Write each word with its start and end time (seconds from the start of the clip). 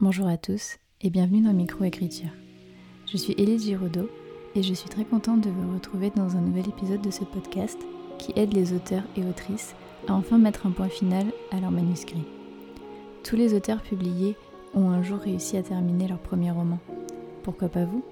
Bonjour 0.00 0.28
à 0.28 0.36
tous 0.36 0.78
et 1.00 1.10
bienvenue 1.10 1.42
dans 1.42 1.52
Microécriture. 1.52 2.30
Je 3.10 3.16
suis 3.16 3.32
Élise 3.32 3.64
Giraudot 3.64 4.08
et 4.54 4.62
je 4.62 4.72
suis 4.72 4.88
très 4.88 5.04
contente 5.04 5.40
de 5.40 5.50
vous 5.50 5.74
retrouver 5.74 6.10
dans 6.10 6.36
un 6.36 6.40
nouvel 6.40 6.68
épisode 6.68 7.00
de 7.00 7.10
ce 7.10 7.24
podcast 7.24 7.76
qui 8.16 8.32
aide 8.36 8.54
les 8.54 8.72
auteurs 8.72 9.02
et 9.16 9.24
autrices 9.24 9.74
à 10.06 10.14
enfin 10.14 10.38
mettre 10.38 10.68
un 10.68 10.70
point 10.70 10.88
final 10.88 11.26
à 11.50 11.58
leur 11.58 11.72
manuscrit. 11.72 12.22
Tous 13.24 13.34
les 13.34 13.54
auteurs 13.54 13.82
publiés 13.82 14.36
ont 14.72 14.88
un 14.88 15.02
jour 15.02 15.18
réussi 15.18 15.56
à 15.56 15.64
terminer 15.64 16.06
leur 16.06 16.20
premier 16.20 16.52
roman. 16.52 16.78
Pourquoi 17.42 17.68
pas 17.68 17.84
vous? 17.84 18.04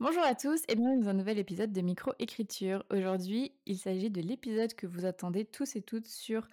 Bonjour 0.00 0.24
à 0.24 0.34
tous 0.34 0.60
et 0.66 0.74
bienvenue 0.74 1.04
dans 1.04 1.10
un 1.10 1.14
nouvel 1.14 1.38
épisode 1.38 1.72
de 1.72 1.80
Microécriture. 1.82 2.84
Aujourd'hui, 2.90 3.52
il 3.64 3.78
s'agit 3.78 4.10
de 4.10 4.22
l'épisode 4.22 4.74
que 4.74 4.88
vous 4.88 5.04
attendez 5.04 5.44
tous 5.44 5.76
et 5.76 5.82
toutes 5.82 6.08
sur 6.08 6.48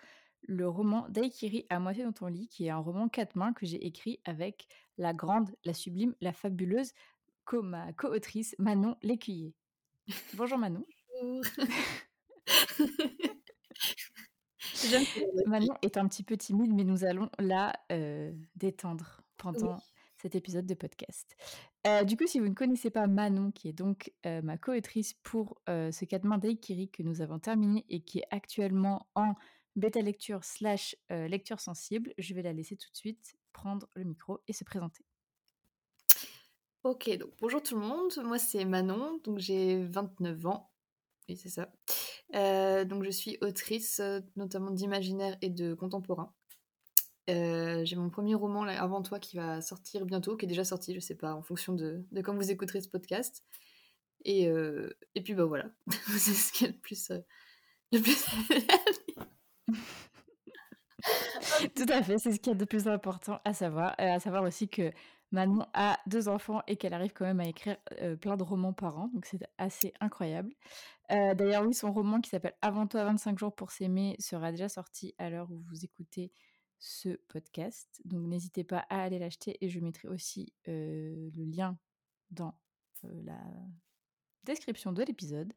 le 0.47 0.67
roman 0.67 1.07
Daikiri 1.09 1.65
à 1.69 1.79
moitié 1.79 2.03
dans 2.03 2.11
ton 2.11 2.27
lit, 2.27 2.47
qui 2.47 2.65
est 2.65 2.69
un 2.69 2.77
roman 2.77 3.09
quatre 3.09 3.35
mains 3.35 3.53
que 3.53 3.65
j'ai 3.65 3.85
écrit 3.85 4.19
avec 4.25 4.67
la 4.97 5.13
grande, 5.13 5.55
la 5.63 5.73
sublime, 5.73 6.15
la 6.21 6.33
fabuleuse 6.33 6.93
co 7.45 7.61
ma 7.61 7.91
co-autrice 7.93 8.55
Manon 8.59 8.95
Lécuyer. 9.01 9.53
Bonjour 10.35 10.57
Manon. 10.57 10.85
Bonjour. 11.21 11.43
Manon 15.45 15.73
est 15.81 15.97
un 15.97 16.07
petit 16.07 16.23
peu 16.23 16.37
timide, 16.37 16.73
mais 16.73 16.83
nous 16.83 17.05
allons 17.05 17.29
la 17.39 17.73
euh, 17.91 18.31
détendre 18.55 19.21
pendant 19.37 19.77
cet 20.17 20.35
épisode 20.35 20.65
de 20.65 20.73
podcast. 20.73 21.35
Euh, 21.85 22.03
du 22.03 22.15
coup, 22.15 22.27
si 22.27 22.39
vous 22.39 22.47
ne 22.47 22.53
connaissez 22.53 22.89
pas 22.89 23.07
Manon, 23.07 23.51
qui 23.51 23.69
est 23.69 23.73
donc 23.73 24.13
euh, 24.25 24.41
ma 24.41 24.57
co-autrice 24.57 25.13
pour 25.23 25.61
ce 25.67 26.05
quatre 26.05 26.25
mains 26.25 26.37
Daikiri 26.37 26.89
que 26.89 27.03
nous 27.03 27.21
avons 27.21 27.39
terminé 27.39 27.85
et 27.89 28.01
qui 28.01 28.19
est 28.19 28.27
actuellement 28.31 29.07
en 29.15 29.35
bêta 29.75 30.01
lecture 30.01 30.43
slash 30.43 30.95
lecture 31.09 31.59
sensible, 31.59 32.13
je 32.17 32.33
vais 32.33 32.41
la 32.41 32.53
laisser 32.53 32.75
tout 32.75 32.89
de 32.91 32.97
suite 32.97 33.35
prendre 33.53 33.87
le 33.95 34.03
micro 34.03 34.39
et 34.47 34.53
se 34.53 34.63
présenter. 34.63 35.05
Ok, 36.83 37.09
donc 37.17 37.29
bonjour 37.39 37.63
tout 37.63 37.79
le 37.79 37.85
monde, 37.85 38.11
moi 38.25 38.37
c'est 38.37 38.65
Manon, 38.65 39.19
donc 39.23 39.39
j'ai 39.39 39.81
29 39.85 40.45
ans, 40.47 40.69
oui 41.29 41.37
c'est 41.37 41.49
ça. 41.49 41.71
donc 42.83 43.05
je 43.05 43.09
suis 43.09 43.37
autrice 43.39 44.01
notamment 44.35 44.69
d'imaginaire 44.69 45.37
et 45.41 45.49
de 45.49 45.73
contemporain. 45.75 46.33
j'ai 47.27 47.95
mon 47.95 48.09
premier 48.09 48.35
roman 48.35 48.63
avant 48.63 49.01
toi 49.01 49.19
qui 49.19 49.37
va 49.37 49.61
sortir 49.61 50.05
bientôt, 50.05 50.35
qui 50.35 50.45
est 50.45 50.49
déjà 50.49 50.65
sorti, 50.65 50.93
je 50.93 50.99
sais 50.99 51.15
pas, 51.15 51.33
en 51.33 51.41
fonction 51.41 51.73
de, 51.73 52.03
de 52.11 52.21
quand 52.21 52.35
vous 52.35 52.51
écouterez 52.51 52.81
ce 52.81 52.89
podcast. 52.89 53.45
Et, 54.25 54.49
et 55.15 55.21
puis 55.23 55.35
bah 55.35 55.45
voilà, 55.45 55.69
c'est 56.17 56.33
ce 56.33 56.51
qui 56.51 56.65
est 56.65 56.69
le 56.69 56.77
plus, 56.77 57.11
le 57.93 58.01
plus 58.01 58.25
Tout 61.75 61.85
à 61.89 62.01
fait, 62.01 62.17
c'est 62.17 62.31
ce 62.31 62.39
qu'il 62.39 62.53
y 62.53 62.55
a 62.55 62.57
de 62.57 62.65
plus 62.65 62.87
important 62.87 63.39
à 63.45 63.53
savoir. 63.53 63.95
Euh, 63.99 64.15
à 64.15 64.19
savoir 64.19 64.43
aussi 64.43 64.69
que 64.69 64.91
Manon 65.31 65.65
a 65.73 65.99
deux 66.07 66.27
enfants 66.27 66.61
et 66.67 66.77
qu'elle 66.77 66.93
arrive 66.93 67.13
quand 67.13 67.25
même 67.25 67.39
à 67.39 67.47
écrire 67.47 67.77
euh, 68.01 68.15
plein 68.15 68.37
de 68.37 68.43
romans 68.43 68.73
par 68.73 68.97
an, 68.99 69.09
donc 69.13 69.25
c'est 69.25 69.43
assez 69.57 69.93
incroyable. 69.99 70.53
Euh, 71.11 71.33
d'ailleurs, 71.33 71.65
oui, 71.65 71.73
son 71.73 71.91
roman 71.91 72.21
qui 72.21 72.29
s'appelle 72.29 72.55
Avant 72.61 72.87
toi 72.87 73.03
25 73.05 73.37
jours 73.37 73.53
pour 73.53 73.71
s'aimer 73.71 74.15
sera 74.19 74.51
déjà 74.51 74.69
sorti 74.69 75.13
à 75.17 75.29
l'heure 75.29 75.51
où 75.51 75.59
vous 75.67 75.83
écoutez 75.83 76.31
ce 76.79 77.17
podcast. 77.27 78.01
Donc 78.05 78.27
n'hésitez 78.27 78.63
pas 78.63 78.85
à 78.89 79.03
aller 79.03 79.19
l'acheter 79.19 79.57
et 79.61 79.69
je 79.69 79.79
mettrai 79.79 80.07
aussi 80.07 80.53
le 80.67 81.29
lien 81.35 81.77
dans 82.31 82.53
la 83.03 83.39
description 84.43 84.91
de 84.91 85.03
l'épisode. 85.03 85.53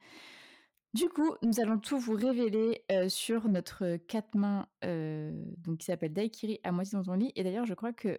Du 0.96 1.10
coup, 1.10 1.34
nous 1.42 1.60
allons 1.60 1.78
tout 1.78 1.98
vous 1.98 2.14
révéler 2.14 2.82
sur 3.08 3.48
notre 3.48 3.96
quatre 3.96 4.34
mains 4.34 4.66
donc 4.82 5.78
qui 5.78 5.84
s'appelle 5.84 6.14
Daikiri 6.14 6.58
à 6.64 6.72
moitié 6.72 6.96
dans 6.96 7.04
ton 7.04 7.12
lit. 7.12 7.32
Et 7.36 7.44
d'ailleurs, 7.44 7.66
je 7.66 7.74
crois 7.74 7.92
que 7.92 8.18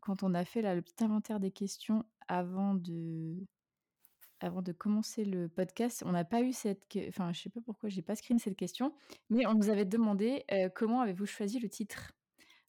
quand 0.00 0.22
on 0.22 0.32
a 0.32 0.46
fait 0.46 0.62
là, 0.62 0.74
le 0.74 0.80
petit 0.80 1.04
inventaire 1.04 1.38
des 1.38 1.50
questions 1.50 2.06
avant 2.26 2.72
de, 2.72 3.36
avant 4.40 4.62
de 4.62 4.72
commencer 4.72 5.26
le 5.26 5.50
podcast, 5.50 6.02
on 6.06 6.12
n'a 6.12 6.24
pas 6.24 6.40
eu 6.40 6.54
cette. 6.54 6.82
Enfin, 7.08 7.34
je 7.34 7.42
sais 7.42 7.50
pas 7.50 7.60
pourquoi 7.60 7.90
j'ai 7.90 8.00
pas 8.00 8.14
screen 8.14 8.38
cette 8.38 8.56
question, 8.56 8.94
mais 9.28 9.46
on 9.46 9.52
nous 9.52 9.68
avait 9.68 9.84
demandé 9.84 10.46
comment 10.74 11.02
avez-vous 11.02 11.26
choisi 11.26 11.58
le 11.58 11.68
titre? 11.68 12.12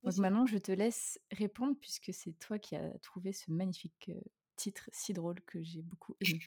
Donc 0.03 0.17
maintenant, 0.17 0.47
je 0.47 0.57
te 0.57 0.73
laisse 0.73 1.17
répondre 1.31 1.77
puisque 1.79 2.13
c'est 2.13 2.33
toi 2.39 2.59
qui 2.59 2.75
as 2.75 2.89
trouvé 2.99 3.31
ce 3.31 3.49
magnifique 3.49 4.11
titre 4.57 4.89
si 4.91 5.13
drôle 5.13 5.39
que 5.45 5.63
j'ai 5.63 5.81
beaucoup 5.81 6.17
aimé. 6.19 6.41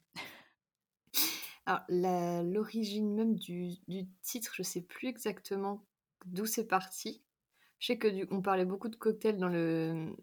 Alors, 1.66 1.82
l'origine 1.88 3.14
même 3.14 3.36
du, 3.36 3.76
titre, 4.22 4.52
je 4.54 4.62
sais 4.62 4.82
plus 4.82 5.08
exactement 5.08 5.84
d'où 6.26 6.46
c'est 6.46 6.66
parti. 6.66 7.22
Je 7.78 7.88
sais 7.88 7.98
que 7.98 8.08
on 8.32 8.42
parlait 8.42 8.64
beaucoup 8.64 8.88
de 8.88 8.96
cocktails 8.96 9.38
dans 9.38 9.48
le, 9.48 10.14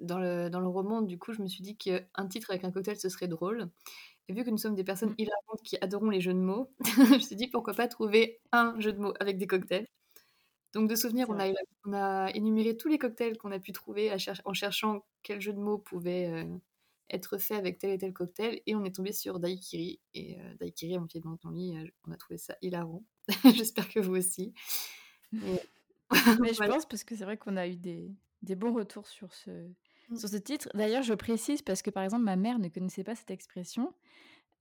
dans, 0.00 0.18
le, 0.18 0.48
dans 0.50 0.60
le 0.60 0.68
roman, 0.68 1.02
du 1.02 1.18
coup, 1.18 1.32
je 1.32 1.42
me 1.42 1.48
suis 1.48 1.62
dit 1.62 1.76
qu'un 1.76 2.26
titre 2.28 2.50
avec 2.50 2.64
un 2.64 2.70
cocktail, 2.70 2.98
ce 2.98 3.08
serait 3.08 3.28
drôle. 3.28 3.70
Et 4.28 4.32
vu 4.32 4.44
que 4.44 4.50
nous 4.50 4.58
sommes 4.58 4.74
des 4.74 4.84
personnes 4.84 5.10
mmh. 5.10 5.18
hilarantes 5.18 5.62
qui 5.64 5.76
adorons 5.80 6.10
les 6.10 6.20
jeux 6.20 6.34
de 6.34 6.38
mots, 6.38 6.72
je 6.84 7.14
me 7.14 7.18
suis 7.18 7.36
dit 7.36 7.48
pourquoi 7.48 7.74
pas 7.74 7.88
trouver 7.88 8.40
un 8.52 8.78
jeu 8.80 8.92
de 8.92 8.98
mots 8.98 9.14
avec 9.20 9.38
des 9.38 9.46
cocktails. 9.46 9.86
Donc, 10.74 10.90
de 10.90 10.94
souvenir, 10.94 11.30
on 11.30 11.38
a, 11.38 11.48
on 11.86 11.92
a 11.92 12.30
énuméré 12.34 12.76
tous 12.76 12.88
les 12.88 12.98
cocktails 12.98 13.38
qu'on 13.38 13.52
a 13.52 13.58
pu 13.58 13.72
trouver 13.72 14.12
en 14.44 14.52
cherchant 14.52 15.06
quel 15.22 15.40
jeu 15.40 15.52
de 15.52 15.58
mots 15.58 15.78
pouvait, 15.78 16.26
euh, 16.26 16.44
être 17.10 17.38
fait 17.38 17.54
avec 17.54 17.78
tel 17.78 17.90
et 17.90 17.98
tel 17.98 18.12
cocktail 18.12 18.60
et 18.66 18.74
on 18.74 18.84
est 18.84 18.94
tombé 18.94 19.12
sur 19.12 19.38
Daikiri 19.38 20.00
et 20.14 20.38
euh, 20.40 20.54
Daikiri 20.58 20.96
à 20.96 21.00
mon 21.00 21.06
pied 21.06 21.20
dans 21.20 21.36
ton 21.36 21.50
lit 21.50 21.76
euh, 21.76 21.86
on 22.06 22.12
a 22.12 22.16
trouvé 22.16 22.38
ça 22.38 22.56
hilarant. 22.62 23.04
J'espère 23.54 23.88
que 23.88 24.00
vous 24.00 24.16
aussi. 24.16 24.52
Mais, 25.32 25.62
je 26.10 26.66
pense 26.66 26.86
parce 26.86 27.04
que 27.04 27.16
c'est 27.16 27.24
vrai 27.24 27.36
qu'on 27.36 27.56
a 27.56 27.66
eu 27.66 27.76
des, 27.76 28.14
des, 28.42 28.54
bons 28.54 28.72
retours 28.72 29.08
sur 29.08 29.32
ce, 29.34 29.50
mmh. 29.50 30.16
sur 30.16 30.28
ce 30.28 30.36
titre. 30.36 30.68
D'ailleurs 30.74 31.02
je 31.02 31.14
précise 31.14 31.62
parce 31.62 31.82
que 31.82 31.90
par 31.90 32.02
exemple 32.02 32.24
ma 32.24 32.36
mère 32.36 32.58
ne 32.58 32.68
connaissait 32.68 33.04
pas 33.04 33.14
cette 33.14 33.30
expression 33.30 33.92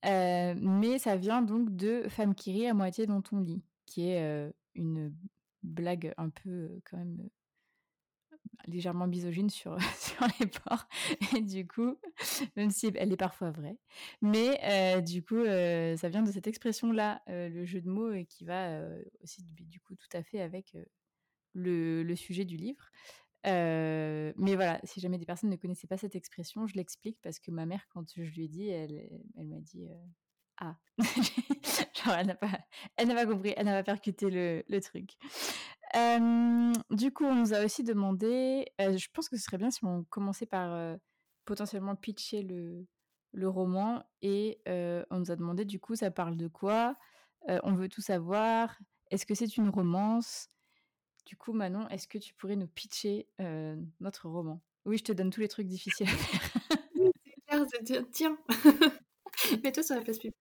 euh, 0.05 0.53
mais 0.57 0.99
ça 0.99 1.15
vient 1.15 1.41
donc 1.41 1.75
de 1.75 2.07
femme 2.09 2.35
qui 2.35 2.51
rit 2.51 2.67
à 2.67 2.73
moitié 2.73 3.05
dans 3.05 3.21
ton 3.21 3.39
lit 3.39 3.63
qui 3.85 4.09
est 4.09 4.51
une 4.73 5.15
blague 5.63 6.13
un 6.17 6.29
peu 6.29 6.79
quand 6.83 6.97
même 6.97 7.29
légèrement 8.67 9.07
misogyne 9.07 9.49
sur, 9.49 9.77
sur 9.99 10.25
les 10.39 10.47
porcs. 10.47 10.87
Et 11.35 11.41
du 11.41 11.67
coup, 11.67 11.97
même 12.55 12.71
si 12.71 12.91
elle 12.95 13.11
est 13.11 13.17
parfois 13.17 13.51
vraie. 13.51 13.77
Mais 14.21 14.59
euh, 14.63 15.01
du 15.01 15.23
coup, 15.23 15.35
euh, 15.35 15.95
ça 15.97 16.09
vient 16.09 16.23
de 16.23 16.31
cette 16.31 16.47
expression-là, 16.47 17.21
euh, 17.29 17.49
le 17.49 17.65
jeu 17.65 17.81
de 17.81 17.89
mots, 17.89 18.11
et 18.11 18.25
qui 18.25 18.45
va 18.45 18.81
aussi 19.23 19.43
du 19.43 19.79
coup 19.79 19.95
tout 19.95 20.17
à 20.17 20.23
fait 20.23 20.41
avec 20.41 20.75
le, 21.53 22.15
sujet 22.15 22.45
du 22.45 22.57
livre. 22.57 22.89
mais 23.43 24.55
voilà, 24.55 24.79
si 24.83 24.99
jamais 24.99 25.17
des 25.17 25.25
personnes 25.25 25.49
ne 25.49 25.55
connaissaient 25.55 25.87
pas 25.87 25.97
cette 25.97 26.15
expression, 26.15 26.67
je 26.67 26.75
l'explique 26.75 27.19
parce 27.21 27.39
que 27.39 27.51
ma 27.51 27.65
mère, 27.65 27.87
quand 27.89 28.05
je 28.15 28.21
lui 28.21 28.45
ai 28.45 28.47
dit, 28.47 28.69
elle, 28.69 29.09
elle 29.37 29.47
m'a 29.47 29.59
dit 29.59 29.87
Ah 30.57 30.77
Genre, 30.97 32.15
elle 32.15 32.27
n'a 32.27 32.35
pas, 32.35 32.59
pas 32.97 33.25
compris, 33.25 33.53
elle 33.57 33.65
n'a 33.65 33.77
pas 33.77 33.83
percuté 33.83 34.29
le, 34.29 34.63
le 34.67 34.81
truc 34.81 35.17
du 35.93 37.11
coup, 37.11 37.25
on 37.25 37.35
nous 37.35 37.53
a 37.53 37.63
aussi 37.63 37.83
demandé, 37.83 38.65
je 38.79 39.07
pense 39.13 39.29
que 39.29 39.37
ce 39.37 39.43
serait 39.43 39.57
bien 39.57 39.71
si 39.71 39.83
on 39.85 40.03
commençait 40.05 40.45
par 40.45 40.97
potentiellement 41.45 41.95
pitcher 41.95 42.41
le, 42.41 42.87
roman 43.47 44.03
et 44.21 44.61
on 44.65 45.19
nous 45.19 45.31
a 45.31 45.35
demandé 45.35 45.65
du 45.65 45.79
coup 45.79 45.95
ça 45.95 46.11
parle 46.11 46.37
de 46.37 46.47
quoi? 46.47 46.95
On 47.47 47.73
veut 47.73 47.89
tout 47.89 48.01
savoir. 48.01 48.77
Est-ce 49.11 49.25
que 49.25 49.35
c'est 49.35 49.57
une 49.57 49.69
romance? 49.69 50.47
Du 51.25 51.35
coup, 51.35 51.53
Manon, 51.53 51.87
est-ce 51.89 52.07
que 52.07 52.17
tu 52.17 52.33
pourrais 52.33 52.55
nous 52.55 52.67
pitcher 52.67 53.27
notre 53.99 54.29
roman? 54.29 54.61
Oui, 54.85 54.97
je 54.97 55.03
te 55.03 55.11
donne 55.11 55.31
tous 55.31 55.41
les 55.41 55.47
trucs 55.47 55.67
difficiles 55.67 56.07
à 56.07 56.11
faire. 56.11 56.61
c'est 57.69 57.83
clair, 57.83 58.03
tiens, 58.11 58.37
mets-toi 59.63 59.83
sur 59.83 59.95
la 59.95 60.01
place 60.01 60.19
publique. 60.19 60.35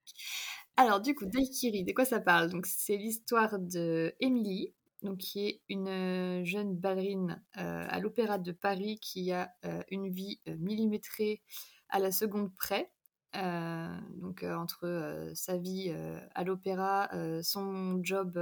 Alors, 0.77 1.01
du 1.01 1.15
coup, 1.15 1.25
Daikiri, 1.25 1.85
de 1.85 1.93
quoi 1.93 2.05
ça 2.05 2.21
parle? 2.21 2.51
Donc, 2.51 2.67
c'est 2.67 2.97
l'histoire 2.97 3.59
de 3.59 4.15
Émilie, 4.21 4.75
donc 5.05 5.19
qui 5.19 5.47
est 5.47 5.61
une 5.69 5.89
euh, 5.89 6.45
jeune 6.45 6.75
ballerine 6.75 7.43
euh, 7.59 7.87
à 7.89 8.01
l'Opéra 8.01 8.39
de 8.39 8.53
Paris 8.53 8.99
qui 9.01 9.31
a 9.33 9.55
euh, 9.67 9.83
une 9.91 10.09
vie 10.09 10.41
millimétrée 10.47 11.43
à 11.91 11.99
la 11.99 12.11
seconde 12.11 12.53
près. 12.57 12.91
donc 13.35 14.43
entre 14.43 15.31
sa 15.35 15.59
vie 15.59 15.95
à 16.35 16.45
l'opéra, 16.45 17.11
son 17.43 18.03
job 18.03 18.39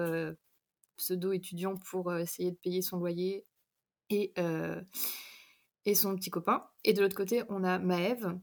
pseudo-étudiant 0.96 1.76
pour 1.76 2.14
essayer 2.14 2.52
de 2.52 2.56
payer 2.56 2.82
son 2.82 2.98
loyer 2.98 3.44
et, 4.10 4.32
son 5.94 6.16
petit 6.16 6.30
copain. 6.30 6.66
Et 6.84 6.92
de 6.92 7.02
l'autre 7.02 7.16
côté, 7.16 7.42
on 7.48 7.64
a 7.64 7.78
Maëve 7.78 8.38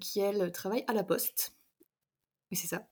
qui, 0.00 0.20
elle, 0.20 0.50
travaille 0.50 0.84
à 0.86 0.92
la 0.92 1.04
poste. 1.04 1.52
Oui, 2.50 2.56
c'est 2.56 2.68
ça. 2.68 2.88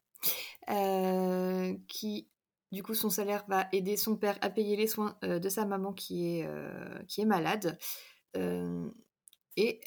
Du 2.72 2.82
coup, 2.82 2.94
son 2.94 3.10
salaire 3.10 3.44
va 3.48 3.68
aider 3.72 3.96
son 3.96 4.16
père 4.16 4.38
à 4.40 4.50
payer 4.50 4.76
les 4.76 4.86
soins 4.86 5.16
euh, 5.24 5.38
de 5.38 5.48
sa 5.48 5.64
maman 5.64 5.92
qui 5.92 6.38
est, 6.38 6.46
euh, 6.46 7.24
malade. 7.24 7.78
Euh, 8.36 8.88
et 9.56 9.80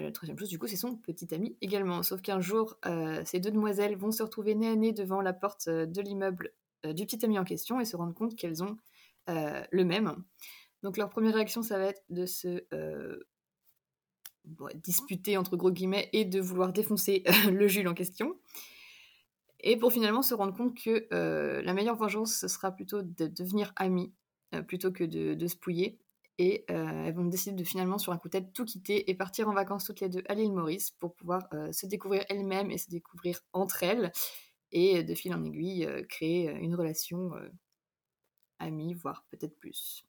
la 0.00 0.10
troisième 0.10 0.36
chose, 0.36 0.48
du 0.48 0.58
coup, 0.58 0.66
c'est 0.66 0.76
son 0.76 0.96
petit 0.96 1.32
ami 1.32 1.56
également. 1.60 2.02
Sauf 2.02 2.22
qu'un 2.22 2.40
jour, 2.40 2.76
ces 3.24 3.38
deux 3.38 3.52
demoiselles 3.52 3.96
vont 3.96 4.10
se 4.10 4.20
retrouver 4.20 4.56
nez 4.56 4.66
à 4.66 4.74
nez 4.74 4.92
devant 4.92 5.20
la 5.20 5.32
porte 5.32 5.68
de 5.68 6.00
l'immeuble 6.00 6.52
du 6.84 7.06
petit 7.06 7.24
ami 7.24 7.38
en 7.38 7.44
question 7.44 7.78
et 7.78 7.84
se 7.84 7.96
rendre 7.96 8.14
compte 8.14 8.34
qu'elles 8.34 8.64
ont 8.64 8.76
le 9.28 9.84
même. 9.84 10.24
Donc 10.82 10.96
leur 10.96 11.08
première 11.08 11.34
réaction, 11.34 11.62
ça 11.62 11.78
va 11.78 11.84
être 11.84 12.02
de 12.10 12.26
se 12.26 12.66
disputer 14.74 15.36
entre 15.36 15.56
gros 15.56 15.70
guillemets 15.70 16.10
et 16.12 16.24
de 16.24 16.40
vouloir 16.40 16.72
défoncer 16.72 17.22
le 17.48 17.68
Jules 17.68 17.86
en 17.86 17.94
question. 17.94 18.36
Et 19.60 19.76
pour 19.76 19.92
finalement 19.92 20.22
se 20.22 20.34
rendre 20.34 20.54
compte 20.56 20.76
que 20.76 21.08
la 21.10 21.74
meilleure 21.74 21.96
vengeance, 21.96 22.34
ce 22.34 22.48
sera 22.48 22.72
plutôt 22.72 23.02
de 23.02 23.26
devenir 23.26 23.72
amis 23.76 24.12
plutôt 24.68 24.92
que 24.92 25.04
de, 25.04 25.34
de 25.34 25.46
se 25.46 25.56
pouiller. 25.56 25.98
Et 26.38 26.64
elles 26.68 27.14
vont 27.14 27.24
décider 27.24 27.56
de 27.56 27.64
finalement, 27.64 27.98
sur 27.98 28.12
un 28.12 28.18
coup 28.18 28.28
de 28.28 28.32
tête, 28.32 28.52
tout 28.52 28.64
quitter 28.64 29.10
et 29.10 29.14
partir 29.14 29.48
en 29.48 29.54
vacances 29.54 29.84
toutes 29.84 30.00
les 30.00 30.08
deux 30.08 30.22
à 30.28 30.34
l'île 30.34 30.52
Maurice 30.52 30.90
pour 30.90 31.14
pouvoir 31.14 31.48
se 31.72 31.86
découvrir 31.86 32.24
elles-mêmes 32.28 32.70
et 32.70 32.78
se 32.78 32.90
découvrir 32.90 33.40
entre 33.52 33.82
elles. 33.82 34.12
Et 34.72 35.02
de 35.02 35.14
fil 35.14 35.32
en 35.32 35.44
aiguille, 35.44 35.88
créer 36.08 36.50
une 36.50 36.74
relation 36.74 37.32
amie, 38.58 38.94
voire 38.94 39.24
peut-être 39.30 39.58
plus. 39.58 40.04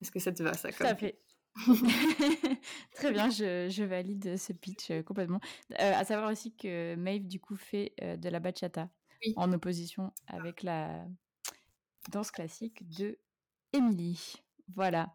Est-ce 0.00 0.10
que 0.10 0.18
ça 0.18 0.32
te 0.32 0.42
va, 0.42 0.54
ça 0.54 0.70
Tout 0.72 0.84
à 0.84 0.94
fait. 0.94 1.18
Très 2.94 3.12
bien, 3.12 3.30
je, 3.30 3.84
valide 3.84 4.36
ce 4.36 4.52
pitch 4.52 4.92
complètement. 5.04 5.40
à 5.76 6.04
savoir 6.04 6.30
aussi 6.30 6.54
que 6.54 6.94
Maeve, 6.96 7.26
du 7.26 7.40
coup, 7.40 7.56
fait 7.56 7.94
de 8.00 8.28
la 8.28 8.40
bachata 8.40 8.88
en 9.36 9.52
opposition 9.52 10.12
avec 10.26 10.62
la 10.62 11.06
danse 12.10 12.30
classique 12.30 12.88
de 12.88 13.18
Emily. 13.72 14.36
Voilà. 14.74 15.14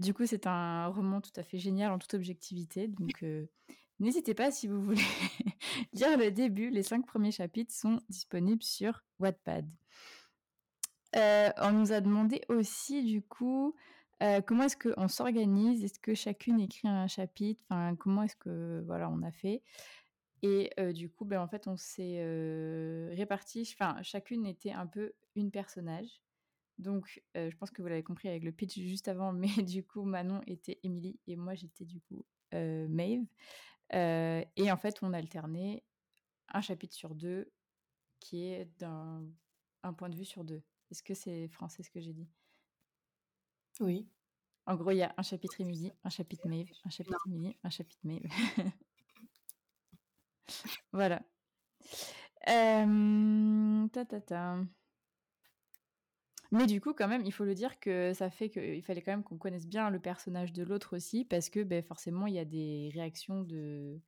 du 0.00 0.14
coup, 0.14 0.26
c'est 0.26 0.46
un 0.46 0.86
roman 0.88 1.20
tout 1.20 1.32
à 1.36 1.42
fait 1.42 1.58
génial 1.58 1.92
en 1.92 1.98
toute 1.98 2.14
objectivité. 2.14 2.88
Donc, 2.88 3.24
n'hésitez 3.98 4.34
pas 4.34 4.50
si 4.50 4.68
vous 4.68 4.80
voulez 4.80 5.02
lire 5.92 6.16
le 6.16 6.30
début. 6.30 6.70
Les 6.70 6.82
cinq 6.82 7.06
premiers 7.06 7.32
chapitres 7.32 7.74
sont 7.74 8.00
disponibles 8.08 8.62
sur 8.62 9.04
Wattpad. 9.18 9.68
on 11.14 11.72
nous 11.72 11.92
a 11.92 12.00
demandé 12.00 12.42
aussi, 12.48 13.04
du 13.04 13.22
coup, 13.22 13.74
comment 14.46 14.64
est-ce 14.64 14.76
qu'on 14.76 15.08
s'organise? 15.08 15.84
Est-ce 15.84 15.98
que 15.98 16.14
chacune 16.14 16.60
écrit 16.60 16.88
un 16.88 17.06
chapitre? 17.06 17.60
Enfin, 17.68 17.96
comment 17.96 18.22
est-ce 18.22 18.36
que 18.36 18.82
voilà, 18.86 19.08
on 19.10 19.22
a 19.22 19.30
fait? 19.32 19.62
Et 20.42 20.70
du 20.92 21.10
coup, 21.10 21.24
ben, 21.24 21.40
en 21.40 21.48
fait, 21.48 21.66
on 21.66 21.76
s'est 21.76 22.22
réparti. 23.14 23.68
Enfin, 23.72 24.02
chacune 24.02 24.46
était 24.46 24.72
un 24.72 24.86
peu 24.86 25.12
une 25.34 25.50
personnage. 25.50 26.22
Donc, 26.78 27.22
je 27.34 27.54
pense 27.56 27.70
que 27.70 27.82
vous 27.82 27.88
l'avez 27.88 28.04
compris 28.04 28.28
avec 28.28 28.44
le 28.44 28.52
pitch 28.52 28.78
juste 28.78 29.08
avant, 29.08 29.32
mais 29.32 29.62
du 29.62 29.84
coup, 29.84 30.02
Manon 30.02 30.40
était 30.46 30.78
Emily 30.82 31.18
et 31.26 31.36
moi, 31.36 31.54
j'étais 31.54 31.84
du 31.84 32.00
coup 32.00 32.24
Maeve. 32.52 33.26
et 33.92 34.72
en 34.72 34.76
fait, 34.76 35.02
on 35.02 35.12
alternait 35.12 35.84
un 36.48 36.60
chapitre 36.60 36.94
sur 36.94 37.14
deux 37.14 37.52
qui 38.20 38.46
est 38.46 38.68
d'un 38.78 39.24
un 39.82 39.92
point 39.92 40.08
de 40.08 40.16
vue 40.16 40.24
sur 40.24 40.44
deux. 40.44 40.62
Est-ce 40.90 41.02
que 41.02 41.14
c'est 41.14 41.48
français 41.48 41.82
ce 41.82 41.90
que 41.90 42.00
j'ai 42.00 42.12
dit? 42.12 42.28
Oui. 43.80 44.08
En 44.66 44.74
gros, 44.76 44.90
il 44.90 44.98
y 44.98 45.02
a 45.02 45.14
un 45.16 45.22
chapitre 45.22 45.60
Emily, 45.60 45.92
un 46.04 46.10
chapitre 46.10 46.46
Maeve, 46.48 46.70
un 46.84 46.90
chapitre 46.90 47.18
Emily, 47.26 47.56
un 47.64 47.70
chapitre 47.70 48.00
Maeve. 48.04 48.26
voilà. 50.92 51.22
ta 52.44 54.04
ta 54.04 54.20
ta. 54.20 54.58
Mais 56.50 56.66
du 56.66 56.80
coup, 56.80 56.94
quand 56.94 57.08
même, 57.08 57.24
il 57.24 57.32
faut 57.32 57.44
le 57.44 57.54
dire 57.54 57.78
que 57.78 58.12
ça 58.14 58.30
fait 58.30 58.48
qu'il 58.48 58.82
fallait 58.82 59.02
quand 59.02 59.12
même 59.12 59.22
qu'on 59.22 59.36
connaisse 59.36 59.66
bien 59.66 59.90
le 59.90 60.00
personnage 60.00 60.52
de 60.52 60.62
l'autre 60.62 60.96
aussi, 60.96 61.24
parce 61.24 61.50
que 61.50 61.62
ben, 61.62 61.82
forcément, 61.82 62.26
il 62.26 62.34
y 62.34 62.38
a 62.38 62.44
des 62.44 62.90
réactions 62.94 63.42
de. 63.42 64.00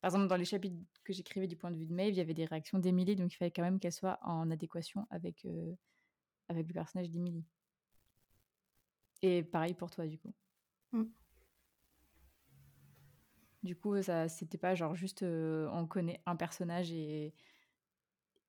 Par 0.00 0.10
exemple, 0.10 0.28
dans 0.28 0.36
les 0.36 0.44
chapitres 0.44 0.76
que 1.04 1.12
j'écrivais 1.12 1.46
du 1.46 1.56
point 1.56 1.70
de 1.70 1.76
vue 1.76 1.86
de 1.86 1.94
Maeve, 1.94 2.14
il 2.14 2.18
y 2.18 2.20
avait 2.20 2.34
des 2.34 2.44
réactions 2.44 2.78
d'Emily, 2.78 3.16
donc 3.16 3.32
il 3.32 3.36
fallait 3.36 3.50
quand 3.50 3.62
même 3.62 3.80
qu'elle 3.80 3.92
soit 3.92 4.18
en 4.22 4.50
adéquation 4.50 5.06
avec, 5.10 5.44
euh, 5.46 5.74
avec 6.48 6.66
le 6.68 6.74
personnage 6.74 7.10
d'Emily. 7.10 7.44
Et 9.22 9.42
pareil 9.42 9.74
pour 9.74 9.90
toi, 9.90 10.06
du 10.06 10.18
coup. 10.18 10.32
Mm. 10.92 11.04
Du 13.62 13.76
coup, 13.76 14.00
ça, 14.02 14.28
c'était 14.28 14.58
pas 14.58 14.74
genre 14.74 14.94
juste 14.94 15.22
euh, 15.22 15.68
on 15.72 15.86
connaît 15.86 16.22
un 16.26 16.36
personnage 16.36 16.92
et, 16.92 17.34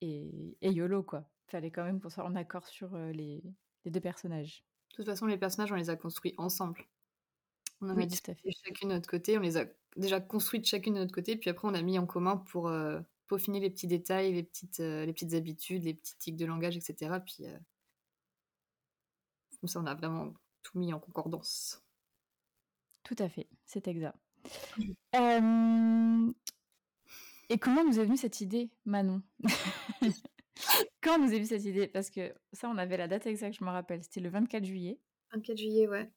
et, 0.02 0.58
et 0.62 0.72
YOLO, 0.72 1.04
quoi 1.04 1.28
fallait 1.48 1.72
quand 1.72 1.84
même 1.84 2.00
qu'on 2.00 2.10
soit 2.10 2.26
en 2.26 2.36
accord 2.36 2.68
sur 2.68 2.96
les, 2.98 3.44
deux 3.86 4.00
personnages. 4.02 4.64
De 4.92 4.96
toute 4.98 5.06
façon, 5.06 5.26
les 5.26 5.38
personnages, 5.38 5.72
on 5.72 5.76
les 5.76 5.90
a 5.90 5.96
construits 5.96 6.34
ensemble. 6.38 6.86
On 7.82 7.90
en 7.90 7.98
a 7.98 8.08
chacune 8.10 8.90
de 8.90 8.94
notre 8.96 9.10
côté, 9.10 9.38
on 9.38 9.42
les 9.42 9.58
a 9.58 9.66
déjà 9.96 10.20
construites 10.20 10.66
chacune 10.66 10.96
de 10.96 11.00
notre 11.00 11.14
côté, 11.14 11.36
puis 11.36 11.50
après 11.50 11.68
on 11.68 11.74
a 11.76 11.82
mis 11.82 12.00
en 12.00 12.08
commun 12.08 12.38
pour 12.38 12.72
peaufiner 13.28 13.60
les 13.60 13.70
petits 13.70 13.88
détails, 13.88 14.34
les 14.34 14.44
petites, 14.44 14.80
les 14.80 15.14
petites 15.14 15.36
habitudes, 15.36 15.84
les 15.84 15.94
petits 15.94 16.18
tics 16.18 16.38
de 16.38 16.46
langage, 16.46 16.76
etc. 16.76 17.20
Puis 17.24 17.44
comme 19.60 19.68
ça, 19.68 19.80
on 19.80 19.86
a 19.86 19.94
vraiment 19.94 20.34
tout 20.68 20.80
mis 20.80 20.94
en 20.94 21.00
concordance. 21.00 21.82
Tout 23.04 23.16
à 23.20 23.30
fait, 23.30 23.48
c'est 23.66 23.88
exact. 23.88 24.18
Mmh. 25.14 26.32
Et 27.50 27.58
comment 27.58 27.86
vous 27.86 28.00
est 28.00 28.04
venue 28.04 28.18
cette 28.18 28.42
idée, 28.42 28.70
Manon? 28.86 29.22
Quand 31.02 31.18
nous 31.18 31.28
avez 31.28 31.40
vu 31.40 31.46
cette 31.46 31.64
idée? 31.64 31.88
Parce 31.88 32.10
que 32.10 32.34
ça, 32.52 32.70
on 32.70 32.78
avait 32.78 32.98
la 32.98 33.08
date 33.08 33.28
exacte, 33.28 33.58
je 33.60 33.64
me 33.64 33.70
rappelle. 33.70 34.04
C'était 34.04 34.20
le 34.20 34.30
24 34.30 34.66
juillet. 34.66 35.00
24 35.34 35.58
juillet, 35.58 35.88
ouais. 35.88 36.12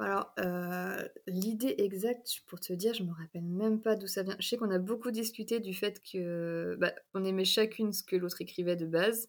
Alors, 0.00 0.32
euh, 0.40 1.06
l'idée 1.26 1.74
exacte, 1.78 2.40
pour 2.46 2.58
te 2.60 2.72
dire, 2.72 2.94
je 2.94 3.02
me 3.02 3.12
rappelle 3.12 3.44
même 3.44 3.80
pas 3.80 3.94
d'où 3.94 4.06
ça 4.06 4.22
vient. 4.22 4.36
Je 4.40 4.48
sais 4.48 4.56
qu'on 4.56 4.70
a 4.70 4.78
beaucoup 4.78 5.10
discuté 5.10 5.60
du 5.60 5.74
fait 5.74 6.00
que 6.02 6.76
bah, 6.80 6.94
on 7.12 7.22
aimait 7.24 7.44
chacune 7.44 7.92
ce 7.92 8.02
que 8.02 8.16
l'autre 8.16 8.40
écrivait 8.40 8.76
de 8.76 8.86
base, 8.86 9.28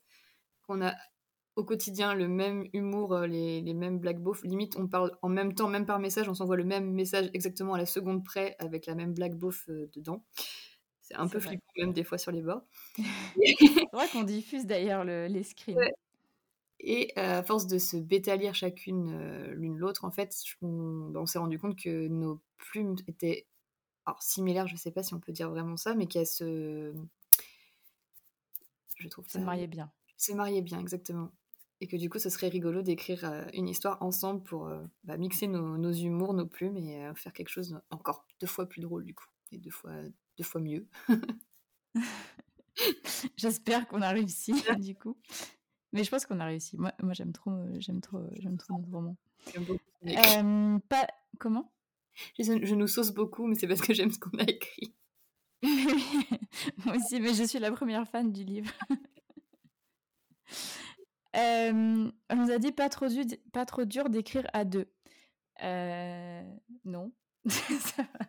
qu'on 0.64 0.82
a 0.82 0.96
au 1.56 1.64
quotidien 1.64 2.14
le 2.14 2.28
même 2.28 2.68
humour, 2.74 3.14
euh, 3.14 3.28
les, 3.28 3.62
les 3.62 3.74
mêmes 3.74 4.00
black 4.00 4.22
beauf. 4.22 4.44
Limite, 4.44 4.76
on 4.78 4.88
parle 4.88 5.18
en 5.22 5.30
même 5.30 5.54
temps, 5.54 5.68
même 5.68 5.86
par 5.86 6.00
message, 6.00 6.28
on 6.28 6.34
s'envoie 6.34 6.58
le 6.58 6.66
même 6.66 6.92
message 6.92 7.30
exactement 7.34 7.74
à 7.74 7.78
la 7.78 7.86
seconde 7.86 8.24
près 8.24 8.56
avec 8.60 8.86
la 8.86 8.96
même 8.96 9.14
black 9.14 9.36
beauf 9.36 9.66
euh, 9.70 9.90
dedans. 9.94 10.24
C'est 11.02 11.16
un 11.16 11.28
peu 11.28 11.40
flippant 11.40 11.64
même 11.78 11.94
des 11.94 12.04
fois 12.04 12.18
sur 12.18 12.32
les 12.32 12.42
bords. 12.42 12.64
c'est 12.98 13.92
vrai 13.94 14.08
qu'on 14.12 14.24
diffuse 14.24 14.66
d'ailleurs 14.66 15.04
les 15.06 15.44
screens. 15.44 15.78
Et 16.80 17.12
à 17.16 17.44
force 17.44 17.68
de 17.68 17.78
se 17.78 17.98
bêta-lire 17.98 18.54
chacune 18.54 19.12
euh, 19.14 19.54
l'une 19.54 19.78
l'autre, 19.78 20.06
en 20.06 20.12
fait, 20.12 20.36
on, 20.62 21.10
bah, 21.10 21.22
on 21.22 21.26
s'est 21.26 21.40
rendu 21.40 21.58
compte 21.58 21.78
que 21.78 22.08
nos 22.08 22.42
plumes 22.58 22.96
étaient 23.08 23.48
alors, 24.06 24.22
similaires, 24.22 24.68
je 24.68 24.74
ne 24.74 24.78
sais 24.78 24.92
pas 24.92 25.02
si 25.02 25.14
on 25.16 25.20
peut 25.20 25.32
dire 25.32 25.50
vraiment 25.50 25.78
ça, 25.78 25.96
mais 25.96 26.06
qu'elles 26.06 26.28
se. 26.28 26.94
Je 28.98 29.08
trouve 29.08 29.28
ça. 29.28 29.40
Se 29.40 29.44
mariaient 29.44 29.68
bien. 29.68 29.92
Se 30.18 30.34
mariaient 30.34 30.62
bien, 30.62 30.80
exactement. 30.80 31.32
Et 31.82 31.88
que 31.88 31.98
du 31.98 32.10
coup, 32.10 32.20
ce 32.20 32.30
serait 32.30 32.48
rigolo 32.48 32.82
d'écrire 32.82 33.26
euh, 33.26 33.46
une 33.54 33.68
histoire 33.68 34.02
ensemble 34.02 34.44
pour 34.44 34.68
euh, 34.68 34.82
bah, 35.04 35.18
mixer 35.18 35.48
nos, 35.48 35.78
nos, 35.78 35.92
humours, 35.92 36.34
nos 36.34 36.46
plumes 36.46 36.78
et 36.78 37.12
faire 37.16 37.34
quelque 37.34 37.50
chose 37.50 37.80
encore 37.90 38.26
deux 38.40 38.48
fois 38.48 38.68
plus 38.68 38.82
drôle, 38.82 39.04
du 39.04 39.14
coup. 39.14 39.26
Et 39.52 39.58
deux 39.58 39.72
fois 39.72 39.92
deux 40.38 40.44
fois 40.44 40.62
mieux. 40.62 40.88
J'espère 43.38 43.88
qu'on 43.88 44.02
a 44.02 44.10
réussi 44.10 44.54
du 44.80 44.96
coup. 44.96 45.18
Mais 45.94 46.04
je 46.04 46.10
pense 46.10 46.26
qu'on 46.26 46.40
a 46.40 46.46
réussi. 46.46 46.78
Moi, 46.78 46.94
moi 47.02 47.14
j'aime 47.14 47.32
trop, 47.32 47.52
euh, 47.52 47.80
j'aime 47.80 48.02
trop, 48.02 48.18
euh, 48.18 48.30
j'aime 48.40 48.58
trop 48.58 48.78
notre 48.78 48.92
roman. 48.92 49.16
Euh, 50.06 50.80
pas 50.90 51.08
comment? 51.40 51.72
Je, 52.40 52.76
nous 52.76 52.88
sauce 52.88 53.12
beaucoup, 53.12 53.48
mais 53.48 53.56
c'est 53.56 53.68
parce 53.68 53.82
que 53.82 53.94
j'aime 53.94 54.12
ce 54.12 54.20
qu'on 54.20 54.38
a 54.38 54.44
écrit. 54.44 54.94
moi 56.86 56.96
aussi, 56.96 57.20
mais 57.20 57.34
je 57.34 57.44
suis 57.44 57.60
la 57.60 57.72
première 57.72 58.08
fan 58.08 58.32
du 58.32 58.44
livre. 58.44 58.72
On 61.36 62.36
nous 62.36 62.52
a 62.52 62.58
dit 62.58 62.72
pas 62.72 62.90
trop, 62.90 63.08
dur, 63.08 63.26
pas 63.52 63.66
trop 63.66 63.86
dur 63.86 64.10
d'écrire 64.10 64.48
à 64.54 64.66
deux. 64.66 64.88
non. 65.62 67.12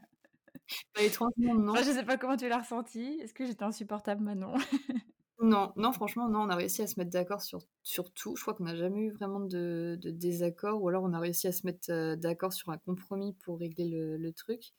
non. 1.37 1.75
je 1.77 1.93
sais 1.93 2.05
pas 2.05 2.17
comment 2.17 2.37
tu 2.37 2.49
l'as 2.49 2.59
ressenti. 2.59 3.19
Est-ce 3.23 3.35
que 3.35 3.47
j'étais 3.47 3.65
insupportable, 3.65 4.23
Manon 4.23 4.55
Non, 5.41 5.73
non, 5.77 5.93
franchement, 5.93 6.29
non, 6.31 6.41
on 6.41 6.49
a 6.49 6.57
réussi 6.57 6.81
à 6.81 6.87
se 6.87 6.99
mettre 6.99 7.11
d'accord 7.11 7.43
sur, 7.43 7.61
sur 7.83 8.11
tout. 8.13 8.37
Je 8.37 8.43
crois 8.43 8.55
qu'on 8.55 8.65
n'a 8.65 8.75
jamais 8.75 9.03
eu 9.03 9.11
vraiment 9.11 9.41
de, 9.41 9.99
de, 10.01 10.11
désaccord, 10.11 10.83
ou 10.83 10.89
alors 10.89 11.05
on 11.05 11.13
a 11.13 11.21
réussi 11.21 11.47
à 11.47 11.53
se 11.53 11.67
mettre 11.67 11.91
euh, 11.91 12.17
d'accord 12.17 12.55
sur 12.55 12.71
un 12.71 12.79
compromis 12.79 13.35
pour 13.45 13.59
régler 13.59 13.87
le, 13.87 14.17
le 14.17 14.33
truc. 14.33 14.73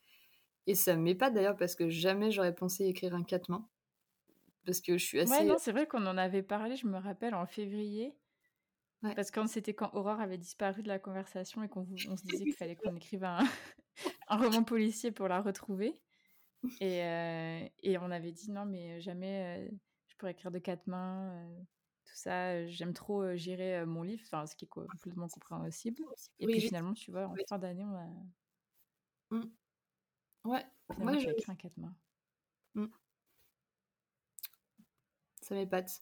Et 0.65 0.74
ça 0.75 0.98
pas 1.17 1.29
d'ailleurs 1.29 1.55
parce 1.55 1.75
que 1.75 1.89
jamais 1.89 2.31
j'aurais 2.31 2.55
pensé 2.55 2.86
écrire 2.86 3.13
un 3.13 3.24
quatre 3.24 3.50
mains. 3.50 3.67
Parce 4.67 4.81
que 4.81 4.97
je 4.97 5.05
suis 5.05 5.21
assez. 5.21 5.31
Ouais, 5.31 5.45
non, 5.45 5.55
c'est 5.57 5.71
vrai 5.71 5.88
qu'on 5.88 6.05
en 6.05 6.17
avait 6.17 6.43
parlé, 6.43 6.75
je 6.75 6.88
me 6.88 6.97
rappelle, 6.97 7.33
en 7.33 7.45
février. 7.45 8.13
Parce 9.15 9.31
que 9.31 9.47
c'était 9.47 9.74
quand 9.74 9.91
Aurore 9.93 10.19
avait 10.19 10.38
disparu 10.38 10.83
de 10.83 10.89
la 10.89 11.00
conversation 11.00 11.63
et 11.63 11.69
qu'on 11.69 11.88
on 12.09 12.17
se 12.17 12.24
disait 12.24 12.43
qu'il 12.43 12.53
fallait 12.53 12.75
qu'on 12.75 12.95
écrive 12.97 13.24
un, 13.24 13.39
un 14.27 14.38
roman 14.38 14.63
policier 14.63 15.12
pour 15.12 15.29
la 15.29 15.41
retrouver. 15.41 16.01
Et, 16.81 17.01
euh, 17.01 17.65
et, 17.81 17.97
on 17.97 18.12
avait 18.12 18.33
dit 18.33 18.51
non, 18.51 18.65
mais 18.65 19.00
jamais 19.00 19.69
euh, 19.69 19.71
je 20.07 20.15
pourrais 20.17 20.31
écrire 20.31 20.51
de 20.51 20.59
quatre 20.59 20.86
mains, 20.88 21.31
euh, 21.31 21.59
tout 22.03 22.15
ça. 22.15 22.67
J'aime 22.67 22.93
trop 22.93 23.38
gérer 23.38 23.86
mon 23.86 24.03
livre, 24.03 24.24
enfin, 24.25 24.45
ce 24.47 24.55
qui 24.55 24.65
est 24.65 24.67
complètement 24.67 25.29
compréhensible. 25.29 26.03
Et 26.39 26.47
puis 26.47 26.59
finalement, 26.59 26.93
tu 26.93 27.12
vois, 27.12 27.27
en 27.27 27.36
fin 27.47 27.57
d'année, 27.57 27.86
on 27.86 27.95
a. 27.95 28.07
Mmh. 29.29 29.50
Ouais, 30.43 30.65
moi 30.97 31.17
j'ai 31.17 31.29
écrit 31.29 31.51
un 31.51 31.55
quatre 31.55 31.77
mains. 31.77 31.95
Mmh. 32.74 32.88
Ça 35.47 35.55
m'épate. 35.55 36.01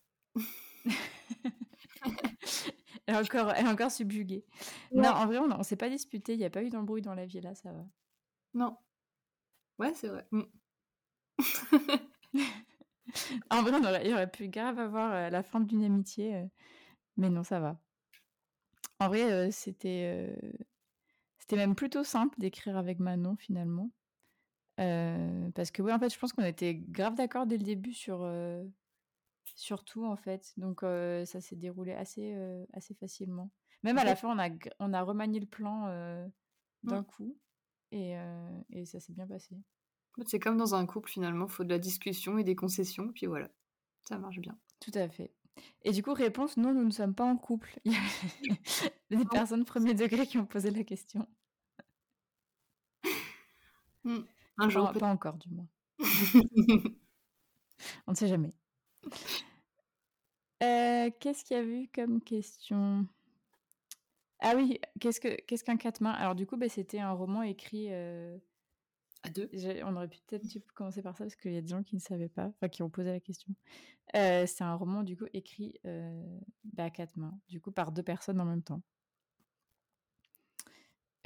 elle, 3.05 3.13
est 3.13 3.15
encore, 3.15 3.51
elle 3.51 3.67
est 3.67 3.69
encore 3.69 3.91
subjuguée. 3.91 4.43
Non, 4.91 5.09
en 5.09 5.27
vrai, 5.27 5.37
on, 5.37 5.51
on 5.51 5.61
s'est 5.61 5.75
pas 5.75 5.87
disputé. 5.87 6.33
Il 6.33 6.39
n'y 6.39 6.45
a 6.45 6.49
pas 6.49 6.63
eu 6.63 6.69
d'embrouille 6.69 7.03
dans 7.03 7.13
la 7.13 7.27
vie 7.27 7.41
là, 7.41 7.53
ça 7.53 7.71
va. 7.71 7.85
Non. 8.55 8.75
Ouais, 9.77 9.93
c'est 9.93 10.07
vrai. 10.07 10.25
Mm. 10.31 10.41
en 13.51 13.61
vrai, 13.61 13.71
on 13.73 13.83
aurait, 13.83 14.07
il 14.07 14.13
aurait 14.13 14.31
pu 14.31 14.47
grave 14.47 14.79
avoir 14.79 15.13
euh, 15.13 15.29
la 15.29 15.43
fin 15.43 15.59
d'une 15.59 15.83
amitié, 15.83 16.37
euh, 16.37 16.45
mais 17.17 17.29
non, 17.29 17.43
ça 17.43 17.59
va. 17.59 17.79
En 18.99 19.09
vrai, 19.09 19.31
euh, 19.31 19.51
c'était 19.51 20.35
c'était 21.37 21.57
même 21.57 21.75
plutôt 21.75 22.03
simple 22.03 22.39
d'écrire 22.39 22.77
avec 22.77 22.97
Manon 22.97 23.35
finalement, 23.35 23.91
parce 24.77 25.69
que 25.69 25.83
ouais, 25.83 25.93
en 25.93 25.99
fait, 25.99 26.11
je 26.11 26.17
pense 26.17 26.33
qu'on 26.33 26.43
était 26.43 26.73
grave 26.73 27.13
d'accord 27.13 27.45
dès 27.45 27.57
le 27.57 27.63
début 27.63 27.93
sur 27.93 28.27
sur 29.55 29.83
tout 29.83 30.05
en 30.05 30.15
fait, 30.15 30.53
donc 30.57 30.81
ça 30.81 31.41
s'est 31.41 31.55
déroulé 31.55 31.93
assez 31.93 32.35
assez 32.73 32.93
facilement. 32.93 33.51
Même 33.83 33.97
à 33.97 34.03
la 34.03 34.15
fin, 34.15 34.29
on 34.29 34.39
a 34.39 34.49
on 34.79 34.93
a 34.93 35.01
remanié 35.01 35.39
le 35.39 35.45
plan 35.45 35.87
d'un 36.83 37.01
mmh. 37.01 37.05
coup 37.05 37.37
et, 37.91 38.15
et 38.69 38.85
ça 38.85 38.99
s'est 38.99 39.13
bien 39.13 39.27
passé. 39.27 39.55
C'est 40.25 40.39
comme 40.39 40.57
dans 40.57 40.75
un 40.75 40.85
couple 40.85 41.09
finalement, 41.09 41.45
il 41.45 41.51
faut 41.51 41.63
de 41.63 41.69
la 41.69 41.79
discussion 41.79 42.37
et 42.37 42.43
des 42.43 42.55
concessions, 42.55 43.11
puis 43.13 43.25
voilà, 43.25 43.49
ça 44.01 44.17
marche 44.17 44.39
bien. 44.39 44.57
Tout 44.79 44.91
à 44.93 45.09
fait. 45.09 45.33
Et 45.83 45.91
du 45.91 46.03
coup, 46.03 46.13
réponse, 46.13 46.57
non, 46.57 46.73
nous 46.73 46.83
ne 46.83 46.91
sommes 46.91 47.15
pas 47.15 47.23
en 47.23 47.37
couple. 47.37 47.79
Il 47.85 47.93
y 47.93 49.15
a 49.15 49.17
des 49.17 49.25
personnes 49.25 49.65
premier 49.65 49.93
degré 49.93 50.25
qui 50.25 50.37
ont 50.37 50.45
posé 50.45 50.71
la 50.71 50.83
question. 50.83 51.27
Hmm. 54.03 54.21
Un 54.57 54.69
jour. 54.69 54.91
pas 54.93 55.07
encore, 55.07 55.37
du 55.37 55.49
moins. 55.49 55.67
On 58.07 58.11
ne 58.11 58.15
sait 58.15 58.27
jamais. 58.27 58.53
Euh, 60.63 61.09
qu'est-ce 61.19 61.43
qu'il 61.43 61.57
y 61.57 61.59
a 61.59 61.63
vu 61.63 61.89
comme 61.93 62.21
question? 62.21 63.07
Ah 64.39 64.53
oui, 64.55 64.79
qu'est-ce 64.99 65.19
que 65.19 65.41
qu'est-ce 65.41 65.63
qu'un 65.63 65.77
quatre 65.77 66.01
mains? 66.01 66.11
Alors 66.11 66.35
du 66.35 66.45
coup, 66.45 66.57
bah, 66.57 66.69
c'était 66.69 66.99
un 66.99 67.11
roman 67.11 67.41
écrit 67.43 67.87
euh, 67.89 68.37
deux. 69.33 69.49
On 69.83 69.95
aurait 69.95 70.07
pu 70.07 70.19
peut-être 70.27 70.45
commencer 70.73 71.01
par 71.01 71.17
ça 71.17 71.25
parce 71.25 71.35
qu'il 71.35 71.53
y 71.53 71.57
a 71.57 71.61
des 71.61 71.67
gens 71.67 71.83
qui 71.83 71.95
ne 71.95 72.01
savaient 72.01 72.29
pas, 72.29 72.47
enfin 72.47 72.69
qui 72.69 72.83
ont 72.83 72.89
posé 72.89 73.11
la 73.11 73.19
question. 73.19 73.53
Euh, 74.15 74.45
c'est 74.47 74.63
un 74.63 74.75
roman 74.75 75.03
du 75.03 75.17
coup 75.17 75.25
écrit 75.33 75.79
bah, 76.63 76.85
à 76.85 76.89
quatre 76.89 77.17
mains, 77.17 77.37
du 77.47 77.59
coup 77.61 77.71
par 77.71 77.91
deux 77.91 78.03
personnes 78.03 78.39
en 78.39 78.45
même 78.45 78.63
temps. 78.63 78.81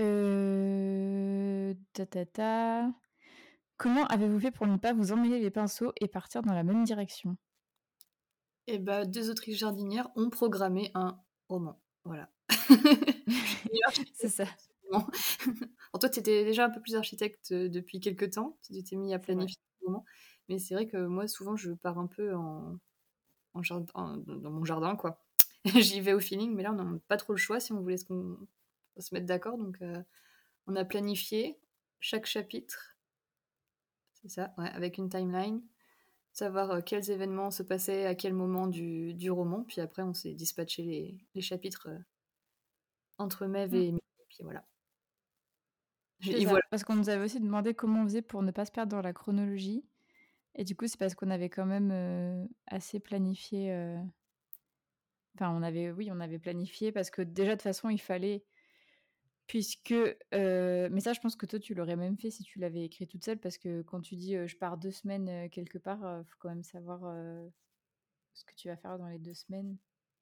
Euh, 0.02 1.74
ta, 1.94 2.06
ta, 2.06 2.26
ta. 2.26 2.94
Comment 3.78 4.06
avez-vous 4.08 4.40
fait 4.40 4.52
pour 4.52 4.68
ne 4.68 4.78
pas 4.78 4.94
vous 4.94 5.12
emmêler 5.12 5.40
les 5.40 5.52
pinceaux 5.52 5.94
et 6.00 6.08
partir 6.08 6.42
dans 6.42 6.54
la 6.54 6.64
même 6.64 6.84
direction? 6.84 7.38
Eh 8.72 8.78
bah, 8.78 9.04
deux 9.06 9.32
autrices 9.32 9.58
jardinières 9.58 10.10
ont 10.16 10.30
programmé 10.30 10.92
un 10.94 11.20
roman. 11.48 11.82
Voilà. 12.04 12.30
c'est 14.14 14.30
ça. 14.30 14.46
Alors 14.92 15.10
toi, 16.00 16.08
tu 16.08 16.20
étais 16.20 16.44
déjà 16.46 16.66
un 16.66 16.70
peu 16.70 16.80
plus 16.80 16.96
architecte 16.96 17.52
euh, 17.52 17.68
depuis 17.68 18.00
quelques 18.00 18.32
temps, 18.32 18.60
tu 18.62 18.84
t'es 18.84 18.96
mis 18.96 19.12
à 19.12 19.18
planifier 19.18 19.60
ce 19.80 19.86
moment. 19.88 20.06
Mais 20.50 20.60
c'est 20.60 20.76
vrai 20.76 20.88
que 20.88 20.98
moi, 21.08 21.28
souvent, 21.28 21.56
je 21.56 21.72
pars 21.72 21.98
un 21.98 22.06
peu 22.06 22.36
en, 22.36 22.78
en 23.56 23.64
jardin, 23.64 24.18
dans 24.28 24.52
mon 24.52 24.64
jardin, 24.66 24.96
quoi. 24.96 25.20
J'y 25.66 26.00
vais 26.00 26.14
au 26.14 26.20
feeling, 26.20 26.54
mais 26.54 26.62
là, 26.62 26.72
on 26.72 26.76
n'a 26.76 27.00
pas 27.08 27.18
trop 27.18 27.34
le 27.34 27.38
choix 27.38 27.60
si 27.60 27.74
on 27.74 27.82
voulait 27.82 27.98
se 27.98 29.14
mettre 29.14 29.26
d'accord. 29.26 29.58
Donc, 29.58 29.82
euh, 29.82 30.02
on 30.68 30.76
a 30.76 30.86
planifié 30.86 31.58
chaque 32.00 32.28
chapitre, 32.28 32.96
c'est 34.14 34.30
ça, 34.30 34.54
ouais, 34.60 34.70
avec 34.70 35.00
une 35.00 35.10
timeline, 35.10 35.62
savoir 36.40 36.72
euh, 36.72 36.82
quels 36.82 37.12
événements 37.12 37.52
se 37.52 37.64
passaient 37.64 38.06
à 38.06 38.16
quel 38.16 38.34
moment 38.34 38.68
du, 38.68 39.14
du 39.14 39.32
roman. 39.32 39.64
Puis 39.64 39.82
après, 39.82 40.02
on 40.02 40.14
s'est 40.14 40.34
dispatché 40.34 40.84
les, 40.84 41.18
les 41.36 41.42
chapitres 41.42 41.90
entre 43.18 43.46
Mev 43.46 43.74
et 43.76 43.92
mmh. 43.92 44.00
puis 44.30 44.44
voilà. 44.44 44.66
Parce 46.70 46.84
qu'on 46.84 46.96
nous 46.96 47.10
avait 47.10 47.24
aussi 47.24 47.40
demandé 47.40 47.74
comment 47.74 48.02
on 48.02 48.06
faisait 48.06 48.22
pour 48.22 48.42
ne 48.42 48.52
pas 48.52 48.66
se 48.66 48.72
perdre 48.72 48.92
dans 48.92 49.02
la 49.02 49.14
chronologie. 49.14 49.86
Et 50.56 50.64
du 50.64 50.76
coup, 50.76 50.88
c'est 50.88 51.00
parce 51.00 51.16
qu'on 51.16 51.30
avait 51.30 51.50
quand 51.50 51.66
même 51.66 51.92
euh, 51.92 52.46
assez 52.68 53.00
planifié. 53.00 53.72
Euh, 53.72 53.98
enfin, 55.36 55.52
on 55.52 55.64
avait, 55.64 55.92
oui, 55.92 56.10
on 56.12 56.20
avait 56.20 56.40
planifié 56.40 56.92
parce 56.92 57.10
que 57.10 57.22
déjà, 57.22 57.52
de 57.52 57.56
toute 57.56 57.62
façon, 57.64 57.90
il 57.90 58.02
fallait. 58.02 58.44
Puisque. 59.50 59.94
Euh, 60.34 60.88
mais 60.92 61.02
ça, 61.02 61.12
je 61.12 61.20
pense 61.20 61.36
que 61.36 61.46
toi, 61.46 61.60
tu 61.60 61.74
l'aurais 61.74 61.98
même 61.98 62.18
fait 62.18 62.32
si 62.32 62.44
tu 62.44 62.60
l'avais 62.60 62.86
écrit 62.86 63.08
toute 63.08 63.26
seule. 63.26 63.40
Parce 63.40 63.58
que 63.58 63.82
quand 63.82 64.00
tu 64.00 64.16
dis 64.16 64.36
je 64.48 64.56
pars 64.56 64.78
deux 64.78 64.92
semaines 64.92 65.50
quelque 65.50 65.78
part, 65.78 66.00
il 66.22 66.26
faut 66.26 66.38
quand 66.40 66.50
même 66.50 66.64
savoir 66.64 67.02
ce 68.34 68.46
que 68.46 68.54
tu 68.56 68.70
vas 68.70 68.78
faire 68.78 68.98
dans 68.98 69.08
les 69.08 69.20
deux 69.20 69.34
semaines. 69.34 69.78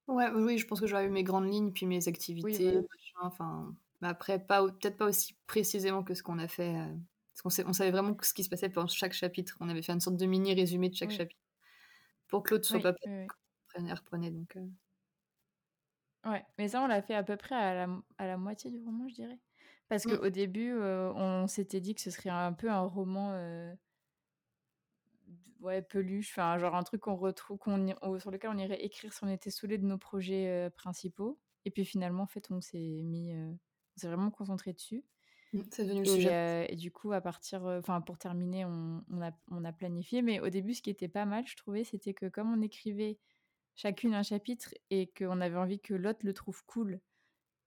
Ouais, 0.08 0.30
oui, 0.34 0.58
je 0.58 0.66
pense 0.66 0.80
que 0.80 0.88
j'aurais 0.88 1.06
eu 1.06 1.10
mes 1.10 1.24
grandes 1.24 1.52
lignes, 1.52 1.72
puis 1.72 1.86
mes 1.86 2.08
activités, 2.08 2.80
enfin. 3.22 3.76
Mais 4.02 4.08
après, 4.08 4.40
pas, 4.40 4.66
peut-être 4.66 4.98
pas 4.98 5.08
aussi 5.08 5.36
précisément 5.48 6.04
que 6.04 6.14
ce 6.14 6.24
qu'on 6.24 6.40
a 6.40 6.48
fait. 6.48 6.76
Euh, 6.76 6.96
parce 7.34 7.58
qu'on 7.58 7.70
on 7.70 7.74
savait 7.74 7.92
vraiment 7.92 8.16
ce 8.22 8.34
qui 8.34 8.44
se 8.44 8.50
passait 8.50 8.70
pendant 8.70 8.88
chaque 8.88 9.14
chapitre. 9.14 9.58
On 9.60 9.70
avait 9.70 9.82
fait 9.82 9.92
une 9.92 10.00
sorte 10.00 10.18
de 10.18 10.26
mini 10.26 10.54
résumé 10.54 10.90
de 10.90 10.96
chaque 10.96 11.12
chapitre. 11.12 11.42
Pour 12.28 12.44
que 12.44 12.56
l'autre 12.56 12.66
soit 12.66 12.80
pas 12.80 12.94
oui, 13.06 13.92
reprenait. 13.92 14.32
Donc, 14.32 14.56
euh. 14.56 14.66
Ouais, 16.26 16.46
mais 16.58 16.68
ça, 16.68 16.82
on 16.82 16.88
l'a 16.88 17.02
fait 17.02 17.16
à 17.16 17.24
peu 17.24 17.38
près 17.38 17.56
à 17.56 17.74
la, 17.74 17.90
à 18.18 18.28
la 18.28 18.38
moitié 18.38 18.72
du 18.72 18.80
roman, 18.80 19.08
je 19.08 19.16
dirais. 19.16 19.40
Parce 19.88 20.06
mmh. 20.06 20.18
qu'au 20.18 20.30
début, 20.30 20.74
euh, 20.74 21.12
on 21.14 21.48
s'était 21.48 21.80
dit 21.80 21.96
que 21.96 22.02
ce 22.02 22.12
serait 22.12 22.30
un 22.30 22.54
peu 22.54 22.70
un 22.70 22.82
roman 22.82 23.32
ouais, 25.62 25.82
peluche, 25.82 26.32
enfin, 26.32 26.58
genre 26.58 26.76
un 26.76 26.84
truc 26.84 27.02
qu'on 27.02 27.16
retrouve, 27.16 27.58
qu'on, 27.58 28.20
sur 28.20 28.32
lequel 28.32 28.50
on 28.54 28.58
irait 28.58 28.84
écrire 28.84 29.14
si 29.14 29.24
on 29.24 29.30
était 29.30 29.50
saoulé 29.50 29.78
de 29.78 29.86
nos 29.86 29.98
projets 29.98 30.70
principaux. 30.76 31.40
Et 31.66 31.72
puis 31.72 31.86
finalement, 31.86 32.24
en 32.24 32.28
fait, 32.28 32.48
on 32.52 32.62
s'est 32.62 33.02
mis 33.04 33.32
on 33.34 34.00
s'est 34.00 34.08
vraiment 34.08 34.32
concentré 34.32 34.74
dessus. 34.74 35.04
Mmh, 35.54 35.62
c'est 35.72 35.86
devenu 35.86 36.02
le 36.02 36.08
et, 36.08 36.16
sujet. 36.16 36.74
Et 36.74 36.76
du 36.76 36.92
coup, 36.92 37.14
à 37.14 37.22
partir, 37.22 37.64
enfin, 37.64 38.02
pour 38.02 38.18
terminer, 38.18 38.66
on, 38.66 39.04
on, 39.10 39.22
a, 39.22 39.32
on 39.50 39.64
a 39.64 39.72
planifié. 39.72 40.22
Mais 40.22 40.40
au 40.42 40.50
début, 40.50 40.74
ce 40.74 40.82
qui 40.82 40.90
était 40.90 41.08
pas 41.08 41.26
mal, 41.26 41.48
je 41.48 41.56
trouvais, 41.56 41.86
c'était 41.86 42.14
que 42.14 42.26
comme 42.26 42.52
on 42.52 42.62
écrivait 42.62 43.18
chacune 43.78 44.14
un 44.14 44.24
chapitre 44.24 44.74
et 44.90 45.08
qu'on 45.18 45.40
avait 45.40 45.56
envie 45.56 45.80
que 45.80 45.94
l'autre 45.94 46.20
le 46.24 46.34
trouve 46.34 46.66
cool 46.66 47.00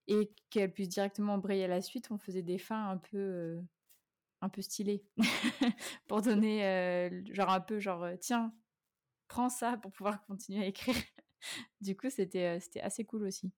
et 0.06 0.30
qu'elle 0.50 0.72
puisse 0.72 0.90
directement 0.90 1.34
embrayer 1.34 1.64
à 1.64 1.68
la 1.68 1.80
suite, 1.80 2.10
on 2.10 2.18
faisait 2.18 2.42
des 2.42 2.58
fins 2.58 2.90
un 2.90 2.98
peu, 2.98 3.16
euh, 3.16 3.62
un 4.42 4.50
peu 4.50 4.60
stylées 4.60 5.02
pour 6.06 6.20
donner, 6.20 7.24
genre 7.32 7.50
un 7.50 7.60
peu, 7.60 7.80
genre, 7.80 8.06
tiens, 8.20 8.52
prends 9.28 9.48
ça 9.48 9.78
pour 9.78 9.92
pouvoir 9.92 10.22
continuer 10.26 10.64
à 10.64 10.66
écrire. 10.66 10.96
du 11.80 11.96
coup, 11.96 12.10
c'était, 12.10 12.60
c'était 12.60 12.82
assez 12.82 13.04
cool 13.04 13.24
aussi 13.24 13.52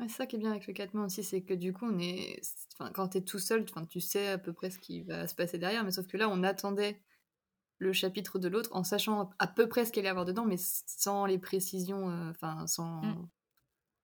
c'est 0.00 0.08
ça 0.08 0.26
qui 0.26 0.36
est 0.36 0.38
bien 0.38 0.50
avec 0.50 0.66
le 0.66 0.72
4 0.72 0.94
mains 0.94 1.06
aussi, 1.06 1.24
c'est 1.24 1.42
que 1.42 1.54
du 1.54 1.72
coup, 1.72 1.86
on 1.86 1.98
est, 1.98 2.40
enfin, 2.74 2.90
quand 2.92 3.08
tu 3.08 3.18
es 3.18 3.20
tout 3.22 3.38
seul, 3.38 3.64
tu 3.88 4.00
sais 4.00 4.28
à 4.28 4.38
peu 4.38 4.52
près 4.52 4.70
ce 4.70 4.78
qui 4.78 5.02
va 5.02 5.26
se 5.26 5.34
passer 5.34 5.58
derrière, 5.58 5.84
mais 5.84 5.90
sauf 5.90 6.06
que 6.06 6.16
là, 6.16 6.28
on 6.28 6.42
attendait 6.42 7.00
le 7.78 7.92
chapitre 7.92 8.38
de 8.38 8.48
l'autre 8.48 8.70
en 8.72 8.84
sachant 8.84 9.30
à 9.38 9.46
peu 9.46 9.68
près 9.68 9.84
ce 9.84 9.92
qu'il 9.92 10.00
allait 10.00 10.08
y 10.08 10.10
avoir 10.10 10.24
dedans, 10.24 10.44
mais 10.44 10.56
sans 10.58 11.26
les 11.26 11.38
précisions, 11.38 12.10
euh, 12.10 12.30
enfin, 12.30 12.66
sans... 12.66 13.02
Mmh. 13.02 13.28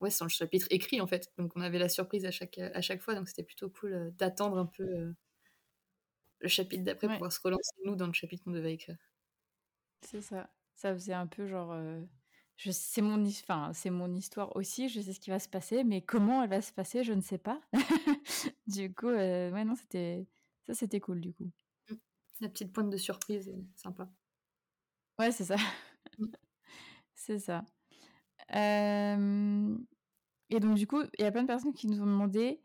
Ouais, 0.01 0.11
sans 0.11 0.25
le 0.25 0.31
chapitre 0.31 0.67
écrit 0.71 1.01
en 1.01 1.07
fait. 1.07 1.33
Donc 1.39 1.53
on 1.55 1.61
avait 1.61 1.79
la 1.79 1.89
surprise 1.89 2.25
à 2.25 2.33
chaque, 2.33 2.59
à 2.59 2.81
chaque 2.81 3.01
fois, 3.01 3.15
donc 3.15 3.29
c'était 3.29 3.45
plutôt 3.45 3.71
cool 3.71 3.93
euh, 3.93 4.11
d'attendre 4.19 4.59
un 4.59 4.67
peu 4.67 4.83
euh, 4.83 5.13
le 6.41 6.49
chapitre 6.49 6.83
d'après 6.83 7.07
pour 7.07 7.17
pouvoir 7.17 7.33
se 7.33 7.41
relancer 7.41 7.71
nous 7.85 7.95
dans 7.95 8.09
le 8.09 8.13
chapitre 8.13 8.43
qu'on 8.43 8.51
devait 8.51 8.75
écrire. 8.75 8.97
C'est 10.01 10.21
ça. 10.21 10.51
Ça 10.75 10.93
faisait 10.93 11.13
un 11.13 11.29
peu 11.29 11.47
genre 11.47 11.73
c'est 12.71 13.03
mon, 13.03 13.25
enfin, 13.27 13.73
c'est 13.75 13.91
mon 13.91 14.15
histoire 14.15 14.55
aussi, 14.57 14.89
je 14.89 15.01
sais 15.01 15.13
ce 15.13 15.21
qui 15.21 15.31
va 15.31 15.39
se 15.39 15.49
passer, 15.49 15.83
mais 15.85 16.03
comment 16.03 16.43
elle 16.43 16.51
va 16.51 16.63
se 16.63 16.73
passer, 16.73 17.03
je 17.03 17.13
ne 17.13 17.21
sais 17.21 17.39
pas. 17.39 17.61
du 18.67 18.93
coup, 18.95 19.09
ouais, 19.09 19.65
non, 19.65 19.75
c'était, 19.75 20.27
ça, 20.67 20.75
c'était 20.75 21.01
cool, 21.01 21.21
du 21.21 21.33
coup. 21.33 21.51
La 22.43 22.49
petite 22.49 22.73
pointe 22.73 22.91
de 22.91 22.97
surprise 22.97 23.49
est 23.49 23.65
sympa. 23.77 24.11
Ouais, 25.19 25.33
c'est 25.33 25.45
ça. 25.45 25.57
Mmh. 26.19 26.27
c'est 27.15 27.39
ça. 27.39 27.65
Euh, 28.55 29.77
et 30.51 30.61
donc, 30.61 30.75
du 30.75 30.87
coup, 30.87 31.03
il 31.19 31.23
y 31.23 31.25
a 31.25 31.33
plein 31.33 31.43
de 31.43 31.47
personnes 31.47 31.73
qui 31.73 31.87
nous 31.87 32.03
ont 32.03 32.07
demandé 32.07 32.61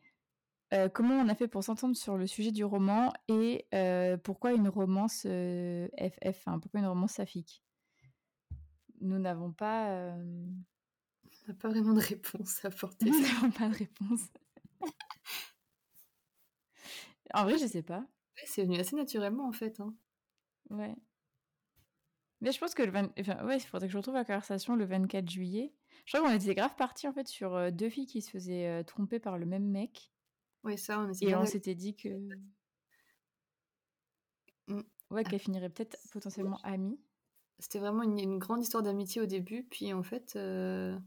euh, 0.74 0.90
comment 0.90 1.16
on 1.16 1.30
a 1.30 1.36
fait 1.36 1.48
pour 1.48 1.64
s'entendre 1.64 1.96
sur 1.96 2.18
le 2.18 2.28
sujet 2.28 2.52
du 2.52 2.66
roman 2.66 3.14
et 3.30 3.68
pourquoi 4.24 4.52
une 4.52 4.68
romance 4.68 5.22
FF, 5.22 6.44
pourquoi 6.44 6.82
une 6.82 6.88
romance 6.88 7.14
saphique 7.14 7.64
nous 9.02 9.20
n'avons 9.20 9.52
pas. 9.52 9.92
Euh... 9.92 10.46
On 11.44 11.52
n'a 11.52 11.54
pas 11.54 11.70
vraiment 11.70 11.94
de 11.94 12.02
réponse 12.02 12.66
à 12.66 12.68
apporter. 12.68 13.10
Nous 13.10 13.22
n'avons 13.22 13.52
pas 13.52 13.70
de 13.70 13.76
réponse. 13.76 14.22
en 17.34 17.44
vrai, 17.44 17.58
je 17.58 17.68
sais 17.68 17.84
pas. 17.84 18.06
C'est 18.46 18.64
venu 18.64 18.78
assez 18.78 18.96
naturellement 18.96 19.48
en 19.48 19.52
fait. 19.52 19.80
Hein. 19.80 19.96
Ouais. 20.70 20.96
Mais 22.42 22.52
je 22.52 22.60
pense 22.60 22.76
que 22.76 22.84
le 22.84 22.92
20... 22.92 23.12
enfin, 23.20 23.46
ouais, 23.46 23.58
il 23.58 23.62
faudrait 23.62 23.88
que 23.88 23.92
je 23.92 23.98
retrouve 23.98 24.14
la 24.14 24.26
conversation 24.26 24.76
le 24.76 24.86
24 24.86 25.28
juillet. 25.30 25.74
Je 26.06 26.16
crois 26.16 26.28
qu'on 26.28 26.36
était 26.36 26.54
grave 26.54 26.76
parti 26.76 27.08
en 27.08 27.14
fait 27.14 27.28
sur 27.28 27.56
euh, 27.56 27.72
deux 27.72 27.90
filles 27.90 28.06
qui 28.06 28.22
se 28.22 28.30
faisaient 28.30 28.68
euh, 28.68 28.84
tromper 28.84 29.20
par 29.20 29.38
le 29.38 29.46
même 29.46 29.68
mec. 29.68 30.12
Oui, 30.64 30.78
ça, 30.78 31.00
on 31.00 31.12
Et 31.22 31.36
on 31.36 31.46
s'était 31.46 31.76
dit 31.76 31.96
que. 31.96 32.10
Mmh. 34.68 34.82
Ouais, 35.10 35.24
qu'elle 35.24 35.40
finirait 35.40 35.70
peut-être 35.70 35.98
potentiellement 36.12 36.60
amie. 36.64 37.00
C'était 37.60 37.80
vraiment 37.80 38.04
une, 38.04 38.38
grande 38.38 38.62
histoire 38.62 38.84
d'amitié 38.84 39.22
au 39.22 39.26
début, 39.26 39.64
puis 39.64 39.94
en 39.94 40.04
fait, 40.04 40.36
euh, 40.36 40.98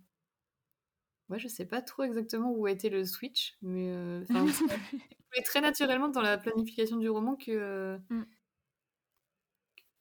Ouais, 1.31 1.39
je 1.39 1.47
sais 1.47 1.65
pas 1.65 1.81
trop 1.81 2.03
exactement 2.03 2.51
où 2.51 2.67
a 2.67 2.73
été 2.73 2.91
le 2.91 3.05
switch, 3.05 3.57
mais 3.63 3.89
euh, 3.89 4.25
très 5.45 5.61
naturellement 5.61 6.09
dans 6.09 6.23
la 6.23 6.37
planification 6.39 6.97
du 6.97 7.09
roman 7.09 7.37
que, 7.37 7.53
euh, 7.53 7.99
mmh. 8.11 8.23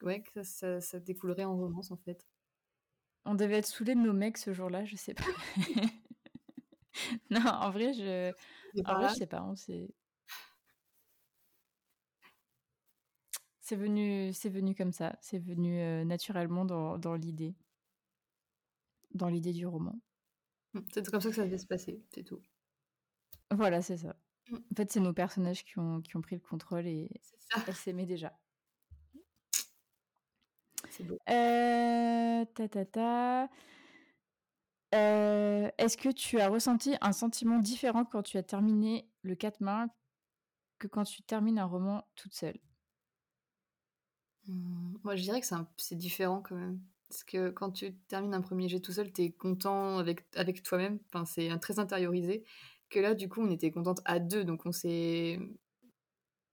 ouais, 0.01 0.23
que 0.23 0.41
ça, 0.41 0.81
ça, 0.81 0.99
découlerait 0.99 1.43
en 1.43 1.55
romance 1.55 1.91
en 1.91 1.97
fait. 1.97 2.27
On 3.25 3.35
devait 3.35 3.57
être 3.57 3.67
saoulés 3.67 3.93
de 3.93 3.99
nos 3.99 4.13
mecs 4.13 4.39
ce 4.39 4.53
jour-là, 4.53 4.85
je 4.85 4.95
sais 4.95 5.13
pas. 5.13 5.23
non, 7.29 7.45
en 7.45 7.69
vrai, 7.69 7.93
je, 7.93 8.31
en 8.85 8.95
vrai, 8.95 9.09
je 9.09 9.13
sais 9.13 9.27
pas. 9.27 9.43
On 9.43 9.55
s'est, 9.55 9.93
c'est 13.61 13.75
venu, 13.75 14.33
c'est 14.33 14.49
venu 14.49 14.73
comme 14.73 14.93
ça. 14.93 15.15
C'est 15.21 15.37
venu 15.37 15.79
euh, 15.79 16.03
naturellement 16.05 16.65
dans, 16.65 16.97
dans 16.97 17.13
l'idée, 17.13 17.55
dans 19.13 19.27
l'idée 19.27 19.53
du 19.53 19.67
roman. 19.67 19.95
Mmh, 20.73 20.79
c'est 20.91 21.07
comme 21.11 21.21
ça 21.21 21.29
que 21.29 21.35
ça 21.35 21.45
devait 21.45 21.57
se 21.59 21.67
passer, 21.67 22.01
c'est 22.09 22.23
tout. 22.23 22.41
Voilà, 23.51 23.81
c'est 23.81 23.97
ça. 23.97 24.15
Mmh. 24.49 24.55
En 24.71 24.75
fait, 24.75 24.91
c'est 24.91 24.99
nos 24.99 25.13
personnages 25.13 25.63
qui 25.65 25.77
ont, 25.79 26.01
qui 26.01 26.15
ont 26.17 26.21
pris 26.21 26.35
le 26.35 26.41
contrôle 26.41 26.87
et 26.87 27.09
elles 27.67 27.75
s'aimaient 27.75 28.05
déjà. 28.05 28.37
C'est 30.89 31.03
beau. 31.03 31.19
Euh, 31.29 32.45
ta, 32.55 32.67
ta, 32.67 32.85
ta. 32.85 33.49
Euh, 34.95 35.69
est-ce 35.77 35.97
que 35.97 36.09
tu 36.09 36.39
as 36.39 36.47
ressenti 36.49 36.95
un 37.01 37.11
sentiment 37.11 37.59
différent 37.59 38.05
quand 38.05 38.23
tu 38.23 38.37
as 38.37 38.43
terminé 38.43 39.07
le 39.21 39.35
4 39.35 39.61
mains 39.61 39.89
que 40.79 40.87
quand 40.87 41.03
tu 41.05 41.23
termines 41.23 41.59
un 41.59 41.65
roman 41.65 42.07
toute 42.15 42.33
seule? 42.35 42.59
Mmh, 44.47 44.97
Moi, 45.03 45.15
je 45.15 45.23
dirais 45.23 45.39
que 45.41 45.47
c'est 45.77 45.95
différent 45.95 46.41
quand 46.41 46.55
même. 46.55 46.81
Parce 47.09 47.23
que 47.23 47.49
quand 47.49 47.71
tu 47.71 47.95
termines 48.07 48.35
un 48.35 48.41
premier 48.41 48.69
jet 48.69 48.79
tout 48.79 48.91
seul, 48.91 49.11
tu 49.11 49.23
es 49.23 49.31
content 49.31 49.97
avec, 49.97 50.25
avec 50.35 50.61
toi-même. 50.61 50.99
Enfin, 51.07 51.25
c'est 51.25 51.49
très 51.59 51.79
intériorisé. 51.79 52.43
Que 52.89 52.99
là, 52.99 53.15
du 53.15 53.27
coup, 53.29 53.41
on 53.41 53.49
était 53.49 53.71
contente 53.71 54.01
à 54.05 54.19
deux. 54.19 54.43
Donc, 54.43 54.65
on 54.65 54.71
s'est. 54.71 55.39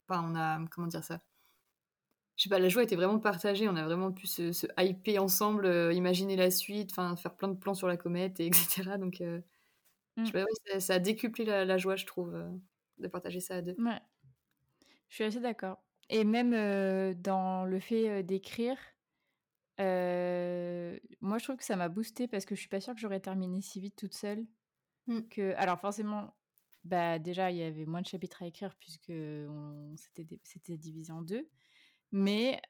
Enfin, 0.08 0.24
on 0.30 0.34
a. 0.34 0.66
Comment 0.70 0.86
dire 0.86 1.04
ça? 1.04 1.20
Je 2.36 2.42
sais 2.42 2.48
pas, 2.50 2.58
la 2.58 2.68
joie 2.68 2.82
était 2.82 2.96
vraiment 2.96 3.18
partagée. 3.18 3.68
On 3.68 3.76
a 3.76 3.84
vraiment 3.84 4.12
pu 4.12 4.26
se, 4.26 4.52
se 4.52 4.66
hyper 4.78 5.22
ensemble, 5.22 5.64
euh, 5.66 5.92
imaginer 5.92 6.36
la 6.36 6.50
suite, 6.50 6.90
enfin, 6.92 7.16
faire 7.16 7.34
plein 7.34 7.48
de 7.48 7.58
plans 7.58 7.74
sur 7.74 7.88
la 7.88 7.96
comète, 7.96 8.40
et 8.40 8.46
etc. 8.46 8.98
Donc, 8.98 9.20
euh, 9.20 9.40
je 10.18 10.24
sais 10.24 10.42
mm. 10.42 10.44
pas, 10.44 10.80
ça, 10.80 10.94
a 10.94 10.98
décuplé 10.98 11.44
la, 11.44 11.78
joie, 11.78 11.96
je 11.96 12.06
trouve, 12.06 12.34
euh, 12.34 12.50
de 12.98 13.08
partager 13.08 13.40
ça 13.40 13.56
à 13.56 13.62
deux. 13.62 13.74
Ouais. 13.78 14.00
Je 15.08 15.14
suis 15.14 15.24
assez 15.24 15.40
d'accord. 15.40 15.78
Et 16.08 16.24
même 16.24 17.14
dans 17.14 17.64
le 17.64 17.80
fait 17.80 18.22
d'écrire, 18.22 18.76
moi, 19.78 21.38
je 21.38 21.44
trouve 21.44 21.56
que 21.56 21.64
ça 21.64 21.76
m'a 21.76 21.88
boosté 21.88 22.28
parce 22.28 22.44
que 22.44 22.54
je 22.54 22.60
suis 22.60 22.68
pas 22.68 22.80
sûre 22.80 22.94
que 22.94 23.00
j'aurais 23.00 23.20
terminé 23.20 23.60
si 23.60 23.80
vite 23.80 23.96
toute 23.96 24.14
seule. 24.14 24.46
Mmh. 25.06 25.20
Que... 25.30 25.54
Alors, 25.56 25.78
forcément, 25.80 26.34
bah, 26.84 27.18
déjà, 27.18 27.50
il 27.50 27.58
y 27.58 27.62
avait 27.62 27.86
moins 27.86 28.02
de 28.02 28.06
chapitres 28.06 28.42
à 28.42 28.46
écrire 28.46 28.74
puisque 28.76 29.10
on... 29.10 29.94
c'était 29.96 30.76
divisé 30.76 31.12
en 31.12 31.22
deux. 31.22 31.48
Mais, 32.12 32.60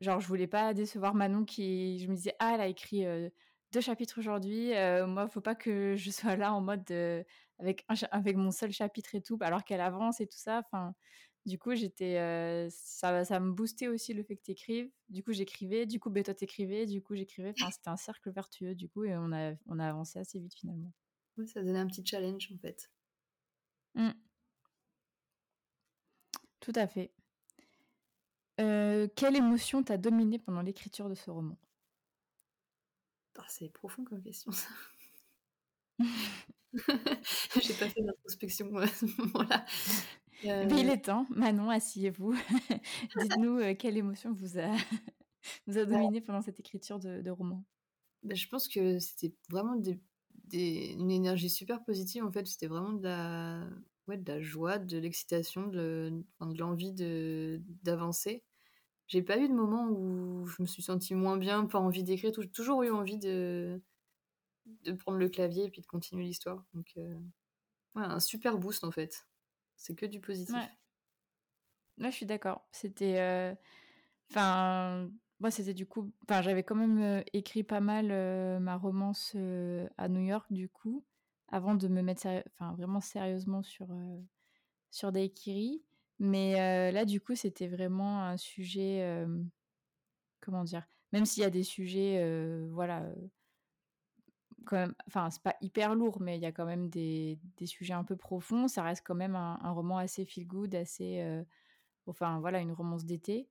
genre, 0.00 0.20
je 0.20 0.26
voulais 0.26 0.46
pas 0.46 0.74
décevoir 0.74 1.14
Manon 1.14 1.44
qui. 1.44 1.98
Je 2.00 2.08
me 2.08 2.14
disais, 2.14 2.34
ah, 2.38 2.52
elle 2.54 2.60
a 2.60 2.66
écrit 2.66 3.04
deux 3.72 3.80
chapitres 3.80 4.18
aujourd'hui. 4.18 4.72
moi, 5.06 5.28
faut 5.28 5.40
pas 5.40 5.54
que 5.54 5.96
je 5.96 6.10
sois 6.10 6.36
là 6.36 6.52
en 6.54 6.60
mode 6.60 6.90
avec, 7.58 7.86
avec 8.10 8.36
mon 8.36 8.50
seul 8.50 8.72
chapitre 8.72 9.14
et 9.14 9.22
tout, 9.22 9.38
alors 9.40 9.64
qu'elle 9.64 9.80
avance 9.80 10.20
et 10.20 10.26
tout 10.26 10.38
ça. 10.38 10.62
Enfin, 10.66 10.94
du 11.44 11.58
coup, 11.58 11.74
j'étais, 11.74 12.18
euh, 12.18 12.68
ça, 12.70 13.24
ça 13.24 13.40
me 13.40 13.52
boostait 13.52 13.88
aussi 13.88 14.14
le 14.14 14.22
fait 14.22 14.36
que 14.36 14.42
tu 14.42 14.52
écrives. 14.52 14.90
Du 15.08 15.24
coup, 15.24 15.32
j'écrivais. 15.32 15.86
Du 15.86 15.98
coup, 15.98 16.10
ben, 16.10 16.22
toi, 16.22 16.34
t'écrivais. 16.34 16.86
Du 16.86 17.02
coup, 17.02 17.16
j'écrivais. 17.16 17.52
Enfin, 17.58 17.70
c'était 17.70 17.90
un 17.90 17.96
cercle 17.96 18.30
vertueux, 18.30 18.74
du 18.74 18.88
coup, 18.88 19.04
et 19.04 19.16
on 19.16 19.32
a, 19.32 19.54
on 19.66 19.78
a 19.78 19.88
avancé 19.88 20.18
assez 20.18 20.38
vite 20.38 20.54
finalement. 20.54 20.92
Oui, 21.36 21.48
ça 21.48 21.62
donnait 21.62 21.78
un 21.78 21.86
petit 21.86 22.04
challenge 22.04 22.50
en 22.54 22.58
fait. 22.58 22.90
Mmh. 23.94 24.10
Tout 26.60 26.72
à 26.76 26.86
fait. 26.86 27.10
Euh, 28.60 29.08
quelle 29.16 29.34
émotion 29.34 29.82
t'a 29.82 29.96
dominé 29.96 30.38
pendant 30.38 30.62
l'écriture 30.62 31.08
de 31.08 31.14
ce 31.14 31.30
roman? 31.30 31.58
Ah, 33.36 33.44
C'est 33.48 33.68
profond 33.70 34.04
comme 34.04 34.22
question, 34.22 34.52
ça. 34.52 34.68
J'ai 37.60 37.74
pas 37.74 37.88
fait 37.88 38.02
d'introspection 38.02 38.76
à 38.76 38.86
ce 38.86 39.06
moment-là. 39.20 39.64
Euh, 40.44 40.66
Mais 40.68 40.80
il 40.80 40.88
est 40.88 41.04
temps. 41.04 41.26
Manon, 41.30 41.70
asseyez-vous. 41.70 42.34
Dites-nous 43.16 43.58
euh, 43.58 43.74
quelle 43.74 43.96
émotion 43.96 44.32
vous 44.32 44.58
a, 44.58 44.70
vous 45.66 45.78
a 45.78 45.84
dominé 45.84 46.20
pendant 46.20 46.42
cette 46.42 46.60
écriture 46.60 46.98
de, 46.98 47.30
roman. 47.30 47.64
Bah, 48.22 48.34
je 48.34 48.46
pense 48.48 48.68
que 48.68 48.98
c'était 48.98 49.34
vraiment 49.50 49.76
des, 49.76 50.00
une 50.52 51.10
énergie 51.10 51.50
super 51.50 51.82
positive. 51.84 52.24
En 52.24 52.32
fait, 52.32 52.46
c'était 52.46 52.66
vraiment 52.66 52.92
de 52.92 53.04
la, 53.04 53.68
ouais, 54.08 54.18
de 54.18 54.32
la 54.32 54.40
joie, 54.40 54.78
de 54.78 54.98
l'excitation, 54.98 55.66
de, 55.66 56.24
de 56.40 56.58
l'envie 56.58 56.92
d'avancer. 57.82 58.42
J'ai 59.06 59.22
pas 59.22 59.38
eu 59.38 59.48
de 59.48 59.54
moment 59.54 59.88
où 59.90 60.46
je 60.46 60.62
me 60.62 60.66
suis 60.66 60.82
sentie 60.82 61.14
moins 61.14 61.36
bien, 61.36 61.66
pas 61.66 61.78
envie 61.78 62.02
d'écrire. 62.04 62.32
J'ai 62.38 62.48
toujours 62.48 62.82
eu 62.82 62.90
envie 62.90 63.18
de, 63.18 63.82
de 64.84 64.92
prendre 64.92 65.18
le 65.18 65.28
clavier 65.28 65.64
et 65.64 65.70
puis 65.70 65.82
de 65.82 65.86
continuer 65.86 66.24
l'histoire. 66.24 66.64
Donc, 66.74 66.92
euh, 66.96 67.14
ouais, 67.94 68.04
un 68.04 68.20
super 68.20 68.58
boost 68.58 68.84
en 68.84 68.90
fait. 68.90 69.26
C'est 69.82 69.96
que 69.96 70.06
du 70.06 70.20
positif. 70.20 70.54
Ouais. 70.54 72.10
je 72.10 72.14
suis 72.14 72.26
d'accord. 72.26 72.64
C'était. 72.70 73.18
Euh, 73.18 73.52
enfin, 74.30 75.10
moi, 75.40 75.50
c'était 75.50 75.74
du 75.74 75.86
coup. 75.86 76.12
Enfin, 76.22 76.40
j'avais 76.40 76.62
quand 76.62 76.76
même 76.76 77.02
euh, 77.02 77.22
écrit 77.32 77.64
pas 77.64 77.80
mal 77.80 78.12
euh, 78.12 78.60
ma 78.60 78.76
romance 78.76 79.34
à 79.34 80.08
New 80.08 80.20
York, 80.20 80.46
du 80.52 80.68
coup, 80.68 81.04
avant 81.48 81.74
de 81.74 81.88
me 81.88 82.00
mettre 82.00 82.28
vraiment 82.76 83.00
sérieusement 83.00 83.64
sur, 83.64 83.88
sur 84.92 85.10
Daikiri. 85.10 85.82
Mais 86.20 86.92
là, 86.92 87.04
du 87.04 87.20
coup, 87.20 87.34
c'était 87.34 87.66
vraiment 87.66 88.22
un 88.22 88.36
sujet. 88.36 89.26
comment 90.40 90.62
dire 90.62 90.86
Même 91.10 91.26
s'il 91.26 91.42
y 91.42 91.46
a 91.46 91.50
des 91.50 91.64
sujets, 91.64 92.24
voilà 92.70 93.04
quand 94.62 94.76
même, 94.76 94.94
enfin, 95.06 95.30
c'est 95.30 95.42
pas 95.42 95.56
hyper 95.60 95.94
lourd, 95.94 96.20
mais 96.20 96.36
il 96.36 96.42
y 96.42 96.46
a 96.46 96.52
quand 96.52 96.64
même 96.66 96.88
des, 96.88 97.38
des, 97.56 97.66
sujets 97.66 97.94
un 97.94 98.04
peu 98.04 98.16
profonds. 98.16 98.68
Ça 98.68 98.82
reste 98.82 99.02
quand 99.04 99.14
même 99.14 99.36
un, 99.36 99.70
roman 99.72 99.98
assez 99.98 100.24
feel 100.24 100.46
good, 100.46 100.74
assez, 100.74 101.20
euh, 101.20 101.42
enfin 102.06 102.40
voilà, 102.40 102.60
une 102.60 102.72
romance 102.72 103.04
d'été, 103.04 103.48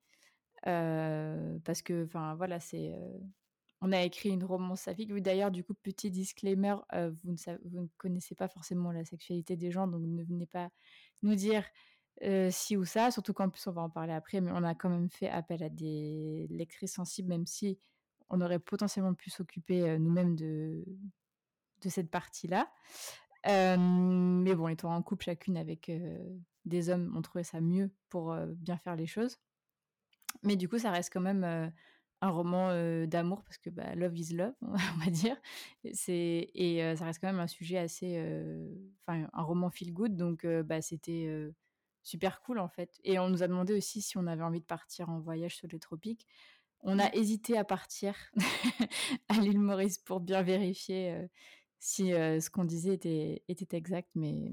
euh, 0.68 1.60
parce 1.66 1.82
que, 1.82 2.06
enfin 2.06 2.36
voilà, 2.36 2.60
c'est, 2.60 2.94
euh, 2.94 3.20
on 3.82 3.92
a 3.92 4.02
écrit 4.04 4.30
une 4.30 4.44
romance 4.44 4.82
sapphique. 4.82 5.14
D'ailleurs, 5.16 5.52
du 5.52 5.64
coup, 5.64 5.74
petit 5.74 6.12
disclaimer, 6.12 6.76
vous 6.94 7.32
ne, 7.32 7.58
vous, 7.66 7.82
ne 7.82 7.88
connaissez 7.98 8.36
pas 8.36 8.48
forcément 8.48 8.92
la 8.92 9.06
sexualité 9.06 9.56
des 9.56 9.72
gens, 9.72 9.88
donc 9.88 10.02
ne 10.04 10.24
venez 10.24 10.46
pas 10.46 10.70
nous 11.24 11.36
dire 11.36 11.66
si 12.52 12.78
ou 12.78 12.86
ça, 12.86 13.10
surtout 13.10 13.34
qu'en 13.34 13.50
plus 13.50 13.66
on 13.68 13.72
va 13.72 13.82
en 13.82 13.90
parler 13.90 14.14
après, 14.14 14.42
mais 14.42 14.52
on 14.52 14.64
a 14.64 14.76
quand 14.76 14.90
même 14.90 15.10
fait 15.10 15.30
appel 15.30 15.64
à 15.64 15.70
des 15.70 16.48
lectrices 16.52 16.94
sensibles, 16.94 17.30
même 17.30 17.48
si 17.48 17.80
on 18.32 18.42
aurait 18.42 18.60
potentiellement 18.60 19.14
pu 19.14 19.30
s'occuper 19.30 20.00
nous-mêmes 20.00 20.36
de, 20.36 20.84
cette 21.88 22.10
partie-là. 22.10 22.72
mais 23.46 24.56
bon, 24.56 24.68
étant 24.68 24.96
en 24.96 25.02
couple 25.02 25.26
chacune 25.26 25.58
avec 25.58 25.92
des 26.66 26.90
hommes, 26.90 27.14
on 27.16 27.22
trouvait 27.22 27.44
ça 27.44 27.62
mieux 27.62 27.92
pour 28.10 28.36
bien 28.56 28.78
faire 28.78 28.96
les 28.96 29.08
choses. 29.08 29.38
Mais 30.44 30.56
du 30.56 30.70
coup, 30.70 30.80
ça 30.80 30.92
reste 30.92 31.12
quand 31.12 31.22
même 31.22 31.44
un 32.24 32.30
roman 32.30 32.70
d'amour 33.06 33.44
parce 33.44 33.58
que 33.58 33.70
bah, 33.70 33.96
love 33.96 34.18
is 34.18 34.34
love, 34.34 34.54
on 34.62 35.04
va 35.04 35.12
dire. 35.12 35.36
Et 35.84 36.96
ça 36.96 37.06
reste 37.06 37.20
quand 37.20 37.28
même 37.28 37.40
un 37.40 37.48
sujet 37.48 37.78
assez, 37.78 38.18
enfin, 39.06 39.28
un 39.34 39.44
roman 39.44 39.70
feel 39.70 39.94
good. 39.94 40.16
Donc, 40.16 40.46
bah, 40.46 40.82
c'était 40.82 41.52
super 42.04 42.42
cool 42.42 42.60
en 42.60 42.68
fait. 42.68 43.00
Et 43.04 43.20
on 43.20 43.30
nous 43.30 43.44
a 43.44 43.48
demandé 43.48 43.74
aussi 43.74 44.02
si 44.02 44.18
on 44.18 44.28
avait 44.28 44.44
envie 44.44 44.62
de 44.62 44.66
partir 44.66 45.10
en 45.10 45.20
voyage 45.20 45.56
sur 45.56 45.68
les 45.68 45.80
tropiques. 45.80 46.28
On 46.84 47.00
a 47.00 47.14
hésité 47.14 47.58
à 47.58 47.64
partir 47.64 48.16
à 49.30 49.34
l'île 49.40 49.60
Maurice 49.60 49.98
pour 50.00 50.20
bien 50.20 50.42
vérifier 50.42 51.28
si 51.80 52.10
ce 52.10 52.50
qu'on 52.50 52.66
disait 52.66 52.96
était, 52.96 53.44
était 53.48 53.78
exact, 53.78 54.10
mais, 54.16 54.52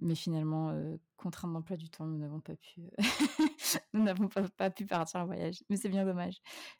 mais 0.00 0.14
finalement, 0.14 0.74
contraint 1.16 1.48
d'emploi 1.48 1.76
du 1.76 1.88
temps, 1.88 2.06
nous 2.06 2.18
n'avons 2.18 2.40
pas 2.40 2.56
pu, 2.56 2.82
nous 3.94 4.02
n'avons 4.02 4.28
pas, 4.28 4.70
pu 4.70 4.86
partir 4.86 5.20
en 5.20 5.26
voyage. 5.26 5.62
Mais 5.68 5.76
c'est 5.76 5.88
bien 5.88 6.04
dommage. 6.04 6.36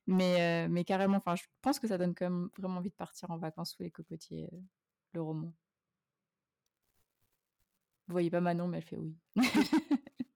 Mais, 0.07 0.68
mais 0.68 0.85
carrément, 0.85 1.16
enfin, 1.16 1.35
je 1.35 1.44
pense 1.62 1.79
que 1.81 1.88
ça 1.88 1.99
donne 1.99 2.14
quand 2.14 2.31
même 2.31 2.49
vraiment 2.59 2.79
envie 2.79 2.90
de 2.90 2.94
partir 2.94 3.31
en 3.31 3.38
vacances 3.38 3.75
sous 3.75 3.83
les 3.83 3.90
cocotiers, 3.90 4.49
le 5.12 5.22
roman. 5.22 5.53
Vous 8.09 8.12
voyez 8.12 8.31
pas 8.31 8.40
Manon, 8.40 8.68
mais 8.68 8.79
elle 8.79 8.85
fait 8.85 8.96
oui. 8.96 9.16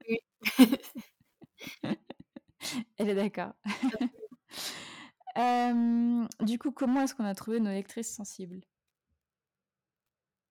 oui. 0.08 0.18
Elle 2.96 3.10
est 3.10 3.14
d'accord. 3.14 3.52
du 6.40 6.58
coup, 6.58 6.72
comment 6.72 7.02
est-ce 7.02 7.14
qu'on 7.14 7.24
a 7.24 7.34
trouvé 7.34 7.60
nos 7.60 7.70
lectrices 7.70 8.14
sensibles? 8.14 8.60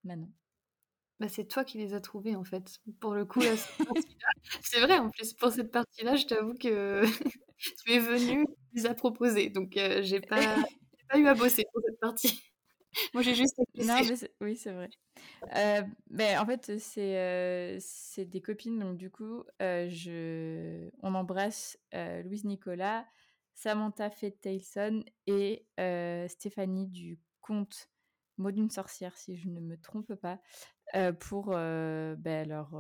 Manon. 0.04 0.32
Bah, 1.20 1.28
c'est 1.28 1.46
toi 1.46 1.66
qui 1.66 1.78
les 1.78 1.94
as 1.94 2.00
trouvées 2.00 2.36
en 2.36 2.46
fait. 2.46 2.80
Pour 3.02 3.14
le 3.14 3.26
coup, 3.26 3.42
c'est 4.64 4.80
vrai 4.80 4.98
en 4.98 5.10
plus. 5.10 5.34
Pour 5.34 5.52
cette 5.52 5.72
partie-là, 5.72 6.16
je 6.16 6.26
t'avoue 6.26 6.54
que 6.54 7.04
tu 7.58 7.92
es 7.92 8.00
venue, 8.00 8.46
tu 8.46 8.76
les 8.76 8.86
as 8.86 8.94
proposées. 8.94 9.50
Donc, 9.50 9.72
j'ai 9.74 10.22
pas, 10.22 10.56
pas 11.10 11.18
eu 11.18 11.28
à 11.28 11.34
bosser 11.34 11.66
pour 11.74 11.82
cette 11.86 12.00
partie. 12.00 12.42
Moi, 13.14 13.24
j'ai 13.24 13.36
juste 13.36 13.58
Non, 13.76 14.02
mais 14.04 14.30
oui, 14.42 14.56
c'est 14.56 14.72
vrai. 14.72 14.90
Euh, 15.56 15.82
ben, 16.10 16.40
en 16.40 16.46
fait, 16.46 16.80
c'est 16.80 17.18
euh, 17.18 17.78
c'est 17.80 18.26
des 18.26 18.42
copines, 18.42 18.80
donc 18.80 18.98
du 18.98 19.10
coup, 19.10 19.44
euh, 19.62 19.88
je... 19.90 20.90
on 21.02 21.14
embrasse 21.14 21.78
Louise 21.94 22.46
Nicolas, 22.46 23.06
Samantha 23.54 24.10
Fett-Tailson 24.10 25.04
et 25.28 25.66
Stéphanie 26.28 26.88
du 26.88 27.20
conte 27.42 27.90
Mot 28.38 28.52
d'une 28.52 28.70
sorcière, 28.70 29.18
si 29.18 29.36
je 29.36 29.50
ne 29.50 29.60
me 29.60 29.76
trompe 29.76 30.16
pas, 30.16 30.40
pour 31.20 31.48
ben, 31.48 32.48
leur 32.48 32.72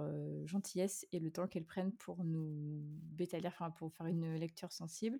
gentillesse 0.45 1.05
et 1.11 1.19
le 1.19 1.31
temps 1.31 1.47
qu'elles 1.49 1.65
prennent 1.65 1.91
pour 1.91 2.23
nous 2.23 2.81
bêta 3.11 3.37
enfin 3.45 3.69
pour 3.69 3.93
faire 3.93 4.05
une 4.07 4.35
lecture 4.35 4.71
sensible. 4.71 5.19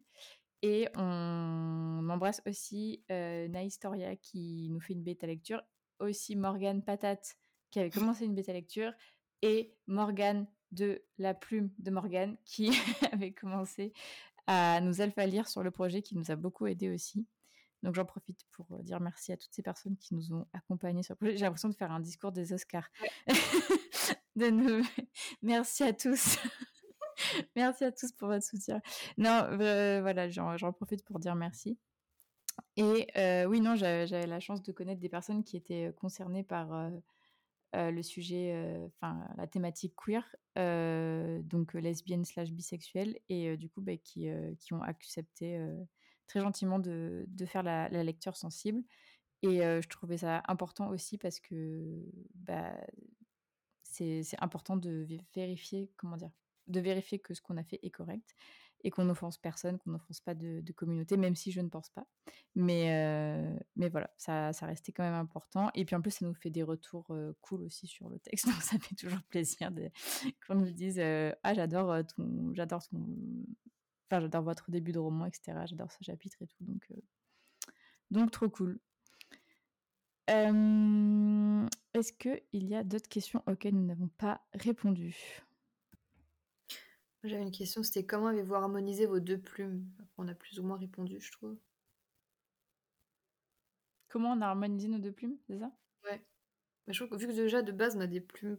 Et 0.61 0.89
on 0.95 2.07
embrasse 2.09 2.41
aussi 2.45 3.03
euh, 3.11 3.47
qui 4.21 4.67
nous 4.69 4.79
fait 4.79 4.93
une 4.93 5.03
bêta 5.03 5.25
lecture, 5.25 5.61
aussi 5.99 6.35
Morgane 6.35 6.83
Patate 6.83 7.37
qui 7.71 7.79
avait 7.79 7.89
commencé 7.89 8.25
une 8.25 8.35
bêta 8.35 8.51
lecture, 8.51 8.91
et 9.41 9.75
Morgane 9.87 10.47
de 10.71 11.03
la 11.17 11.33
plume 11.33 11.71
de 11.79 11.91
Morgane 11.91 12.37
qui 12.45 12.71
avait 13.11 13.31
commencé 13.31 13.93
à 14.47 14.81
nous 14.81 15.01
alpha 15.01 15.25
lire 15.25 15.47
sur 15.47 15.63
le 15.63 15.71
projet, 15.71 16.01
qui 16.01 16.17
nous 16.17 16.31
a 16.31 16.35
beaucoup 16.35 16.67
aidé 16.67 16.89
aussi. 16.89 17.27
Donc 17.83 17.95
j'en 17.95 18.05
profite 18.05 18.45
pour 18.51 18.65
dire 18.83 18.99
merci 18.99 19.31
à 19.31 19.37
toutes 19.37 19.53
ces 19.53 19.61
personnes 19.61 19.95
qui 19.97 20.13
nous 20.13 20.33
ont 20.33 20.45
accompagnés 20.51 21.03
sur 21.03 21.13
le 21.13 21.17
projet. 21.17 21.37
J'ai 21.37 21.45
l'impression 21.45 21.69
de 21.69 21.75
faire 21.75 21.91
un 21.91 22.01
discours 22.01 22.31
des 22.31 22.51
Oscars. 22.51 22.89
de 24.35 24.49
nous... 24.49 24.83
Merci 25.41 25.83
à 25.83 25.93
tous. 25.93 26.37
merci 27.55 27.83
à 27.83 27.91
tous 27.91 28.11
pour 28.11 28.27
votre 28.29 28.45
soutien. 28.45 28.81
Non, 29.17 29.47
voilà, 29.55 30.29
j'en 30.29 30.73
profite 30.73 31.03
pour 31.05 31.19
dire 31.19 31.35
merci. 31.35 31.77
Et 32.77 33.07
euh, 33.17 33.45
oui, 33.45 33.61
non, 33.61 33.75
j'avais 33.75 34.27
la 34.27 34.39
chance 34.39 34.61
de 34.63 34.71
connaître 34.71 35.01
des 35.01 35.09
personnes 35.09 35.43
qui 35.43 35.57
étaient 35.57 35.93
concernées 35.97 36.43
par 36.43 36.73
euh, 36.73 36.89
euh, 37.75 37.91
le 37.91 38.03
sujet, 38.03 38.87
enfin 38.87 39.27
la 39.37 39.47
thématique 39.47 39.95
queer, 39.95 40.35
donc 41.43 41.73
lesbienne 41.73 42.25
slash 42.25 42.51
bisexuelle, 42.51 43.19
et 43.29 43.55
du 43.57 43.69
coup, 43.69 43.81
bah, 43.81 43.97
qui, 43.97 44.29
ont 44.71 44.81
accepté 44.81 45.59
très 46.27 46.41
gentiment 46.41 46.79
de, 46.79 47.25
de 47.27 47.45
faire 47.45 47.63
la, 47.63 47.89
la, 47.89 48.03
lecture 48.03 48.37
sensible. 48.37 48.83
Et 49.41 49.59
je 49.59 49.87
trouvais 49.87 50.17
ça 50.17 50.43
important 50.47 50.89
aussi 50.89 51.17
parce 51.17 51.39
que 51.39 52.05
bah, 52.35 52.75
c'est 53.83 54.23
important 54.39 54.77
de 54.77 55.07
vérifier, 55.35 55.91
comment 55.97 56.17
dire, 56.17 56.31
de 56.69 56.79
vérifier 56.79 57.19
que 57.19 57.33
ce 57.33 57.41
qu'on 57.41 57.57
a 57.57 57.63
fait 57.63 57.79
est 57.83 57.89
correct 57.89 58.35
et 58.83 58.91
qu'on 58.91 59.05
n'offense 59.05 59.37
personne, 59.37 59.77
qu'on 59.79 59.91
n'offense 59.91 60.21
pas 60.21 60.33
de, 60.33 60.63
communauté, 60.73 61.17
même 61.17 61.35
si 61.35 61.51
je 61.51 61.61
ne 61.61 61.67
pense 61.69 61.89
pas. 61.89 62.07
Mais, 62.55 62.91
euh, 62.91 63.59
mais 63.75 63.89
voilà, 63.89 64.09
ça, 64.17 64.53
ça 64.53 64.65
restait 64.65 64.91
quand 64.91 65.03
même 65.03 65.13
important. 65.13 65.69
Et 65.75 65.85
puis 65.85 65.95
en 65.95 66.01
plus, 66.01 66.11
ça 66.11 66.25
nous 66.25 66.33
fait 66.33 66.49
des 66.49 66.63
retours 66.63 67.07
euh, 67.11 67.33
cool 67.41 67.63
aussi 67.63 67.87
sur 67.87 68.09
le 68.09 68.19
texte, 68.19 68.45
donc 68.47 68.61
ça 68.61 68.77
fait 68.79 68.95
toujours 68.95 69.21
plaisir 69.29 69.71
qu'on 70.47 70.55
nous 70.55 70.71
dise 70.71 70.99
euh, 70.99 71.33
Ah, 71.43 71.53
j'adore 71.53 72.05
ton. 72.15 72.53
J'adore 72.53 72.87
ton. 72.87 73.05
Enfin, 74.09 74.21
j'adore 74.21 74.43
votre 74.43 74.71
début 74.71 74.91
de 74.91 74.99
roman, 74.99 75.25
etc. 75.25 75.59
J'adore 75.65 75.91
ce 75.91 76.03
chapitre 76.03 76.37
et 76.41 76.47
tout. 76.47 76.63
Donc, 76.63 76.91
donc 78.11 78.31
trop 78.31 78.49
cool. 78.49 78.79
Est-ce 80.27 82.13
qu'il 82.13 82.67
y 82.67 82.75
a 82.75 82.83
d'autres 82.83 83.09
questions 83.09 83.43
auxquelles 83.47 83.75
nous 83.75 83.85
n'avons 83.85 84.09
pas 84.09 84.41
répondu? 84.53 85.43
J'avais 87.23 87.43
une 87.43 87.51
question, 87.51 87.83
c'était 87.83 88.05
comment 88.05 88.27
avez-vous 88.27 88.55
harmonisé 88.55 89.05
vos 89.05 89.19
deux 89.19 89.39
plumes? 89.39 89.85
On 90.17 90.27
a 90.27 90.33
plus 90.33 90.59
ou 90.59 90.63
moins 90.63 90.77
répondu, 90.77 91.19
je 91.19 91.31
trouve. 91.31 91.57
Comment 94.07 94.31
on 94.31 94.41
a 94.41 94.47
harmonisé 94.47 94.87
nos 94.87 94.99
deux 94.99 95.11
plumes, 95.11 95.37
c'est 95.47 95.59
ça? 95.59 95.71
Ouais. 96.05 96.21
Mais 96.87 96.93
je 96.93 96.99
trouve 96.99 97.15
que 97.17 97.21
vu 97.21 97.27
que 97.27 97.33
déjà 97.33 97.61
de 97.61 97.71
base 97.71 97.95
on 97.95 98.01
a 98.01 98.07
des 98.07 98.21
plumes 98.21 98.57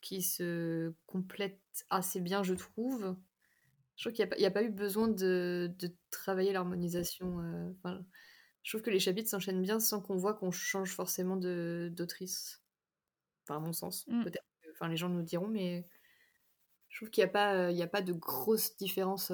qui 0.00 0.22
se 0.22 0.92
complètent 1.06 1.84
assez 1.90 2.20
bien, 2.20 2.42
je 2.42 2.54
trouve. 2.54 3.16
Je 3.96 4.04
trouve 4.04 4.12
qu'il 4.12 4.28
n'y 4.38 4.46
a, 4.46 4.50
pas 4.50 4.62
eu 4.62 4.70
besoin 4.70 5.08
de, 5.08 5.74
travailler 6.10 6.52
l'harmonisation. 6.52 7.40
Euh, 7.40 7.98
je 8.62 8.70
trouve 8.70 8.82
que 8.82 8.90
les 8.90 9.00
chapitres 9.00 9.28
s'enchaînent 9.28 9.62
bien 9.62 9.80
sans 9.80 10.00
qu'on 10.00 10.16
voit 10.16 10.34
qu'on 10.34 10.52
change 10.52 10.92
forcément 10.94 11.36
d'autrice. 11.36 12.62
Enfin, 13.42 13.56
à 13.56 13.60
mon 13.60 13.72
sens. 13.72 14.06
Mmh. 14.06 14.22
Peut-être. 14.22 14.44
Enfin, 14.72 14.88
les 14.88 14.96
gens 14.96 15.08
nous 15.08 15.22
diront, 15.22 15.48
mais 15.48 15.84
je 16.88 16.96
trouve 16.96 17.10
qu'il 17.10 17.22
n'y 17.22 17.30
a, 17.30 17.32
pas, 17.32 17.70
il 17.70 17.82
a 17.82 17.86
pas 17.86 18.02
de 18.02 18.12
grosses 18.12 18.76
différences 18.76 19.30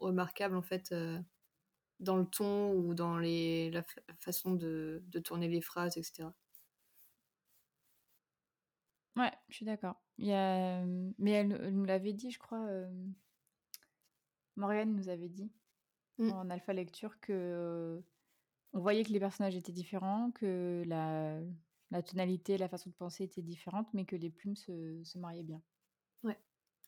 remarquables 0.00 0.56
en 0.56 0.62
fait 0.62 0.94
dans 2.00 2.16
le 2.16 2.26
ton 2.26 2.72
ou 2.72 2.94
dans 2.94 3.18
les, 3.18 3.70
la, 3.70 3.82
façon 4.20 4.52
de, 4.52 5.02
de, 5.08 5.18
tourner 5.18 5.48
les 5.48 5.60
phrases, 5.60 5.96
etc. 5.96 6.28
Ouais, 9.16 9.32
je 9.48 9.56
suis 9.56 9.66
d'accord. 9.66 10.00
Il 10.18 10.30
a... 10.32 10.84
Mais 11.18 11.32
elle, 11.32 11.70
nous 11.72 11.84
l'avait 11.84 12.12
dit, 12.12 12.30
je 12.30 12.38
crois. 12.38 12.64
Morgane 14.56 14.94
nous 14.94 15.08
avait 15.08 15.28
dit 15.28 15.50
mmh. 16.18 16.30
en 16.32 16.50
alpha 16.50 16.72
lecture 16.72 17.18
que 17.20 18.02
on 18.74 18.80
voyait 18.80 19.04
que 19.04 19.12
les 19.12 19.20
personnages 19.20 19.56
étaient 19.56 19.72
différents, 19.72 20.30
que 20.32 20.82
la, 20.86 21.40
la 21.90 22.02
tonalité, 22.02 22.58
la 22.58 22.68
façon 22.68 22.90
de 22.90 22.94
penser 22.94 23.24
était 23.24 23.42
différente, 23.42 23.88
mais 23.94 24.04
que 24.04 24.16
les 24.16 24.30
plumes 24.30 24.56
se, 24.56 25.02
se 25.04 25.18
mariaient 25.18 25.42
bien. 25.42 25.62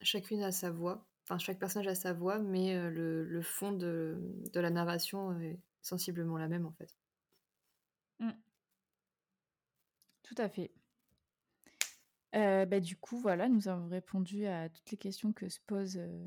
Chacune 0.02 0.42
a 0.42 0.52
sa 0.52 0.70
voix, 0.70 1.06
enfin 1.24 1.38
chaque 1.38 1.58
personnage 1.58 1.88
a 1.88 1.94
sa 1.94 2.12
voix, 2.12 2.38
mais 2.38 2.74
euh, 2.74 2.90
le, 2.90 3.42
fond 3.42 3.72
de, 3.72 4.18
la 4.54 4.70
narration 4.70 5.38
est 5.40 5.58
sensiblement 5.82 6.38
la 6.38 6.48
même 6.48 6.66
en 6.66 6.72
fait. 6.72 6.94
Mmh. 8.18 8.30
Tout 10.22 10.34
à 10.38 10.48
fait. 10.48 10.70
Euh, 12.34 12.64
bah, 12.64 12.80
du 12.80 12.96
coup, 12.96 13.18
voilà, 13.18 13.48
nous 13.48 13.68
avons 13.68 13.88
répondu 13.88 14.46
à 14.46 14.68
toutes 14.68 14.90
les 14.90 14.96
questions 14.96 15.32
que 15.32 15.48
se 15.48 15.58
posent 15.66 15.98
euh, 15.98 16.24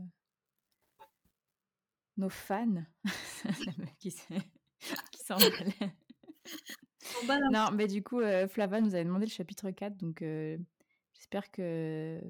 nos 2.17 2.29
fans. 2.29 2.83
qui 3.99 4.13
non, 7.51 7.71
mais 7.73 7.87
du 7.87 8.03
coup, 8.03 8.21
Flava 8.49 8.81
nous 8.81 8.93
avait 8.93 9.05
demandé 9.05 9.25
le 9.25 9.31
chapitre 9.31 9.71
4, 9.71 9.97
donc 9.97 10.23
j'espère 11.13 11.49
que 11.51 12.21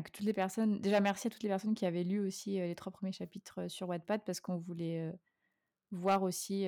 que 0.00 0.10
toutes 0.10 0.24
les 0.24 0.32
personnes. 0.32 0.80
Déjà, 0.80 1.00
merci 1.00 1.26
à 1.26 1.30
toutes 1.30 1.42
les 1.42 1.48
personnes 1.48 1.74
qui 1.74 1.84
avaient 1.86 2.04
lu 2.04 2.20
aussi 2.20 2.52
les 2.52 2.74
trois 2.74 2.92
premiers 2.92 3.12
chapitres 3.12 3.68
sur 3.68 3.88
Wattpad 3.88 4.22
parce 4.24 4.40
qu'on 4.40 4.56
voulait 4.56 5.12
voir 5.90 6.22
aussi 6.22 6.66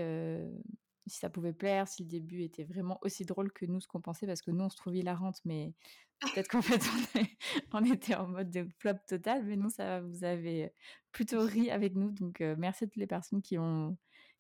si 1.07 1.19
ça 1.19 1.31
pouvait 1.31 1.53
plaire, 1.53 1.89
si 1.89 2.03
le 2.03 2.09
début 2.09 2.43
était 2.43 2.65
vraiment 2.65 2.99
aussi 3.03 3.25
drôle 3.25 3.53
que 3.53 3.67
nous 3.67 3.81
ce 3.81 3.89
qu'on 3.89 4.01
pensait 4.01 4.27
parce 4.27 4.43
que 4.43 4.51
nous 4.51 4.65
on 4.65 4.71
se 4.71 4.77
trouvait 4.77 4.99
hilarante, 4.99 5.41
mais 5.45 5.73
peut-être 6.21 6.49
qu'en 6.49 6.63
fait 6.63 6.81
on, 7.73 7.85
était 7.85 8.15
en 8.15 8.29
mode 8.29 8.51
de 8.51 8.67
flop 8.79 8.95
total, 9.07 9.45
mais 9.45 9.57
non, 9.57 9.69
ça 9.69 10.01
vous 10.01 10.25
avez 10.25 10.73
plutôt 11.13 11.45
ri 11.45 11.71
avec 11.71 11.95
nous. 11.95 12.11
Donc 12.11 12.41
merci 12.41 12.85
à 12.85 12.87
toutes 12.87 12.97
les 12.97 13.07
personnes 13.07 13.43
qui 13.43 13.59
ont, 13.59 13.97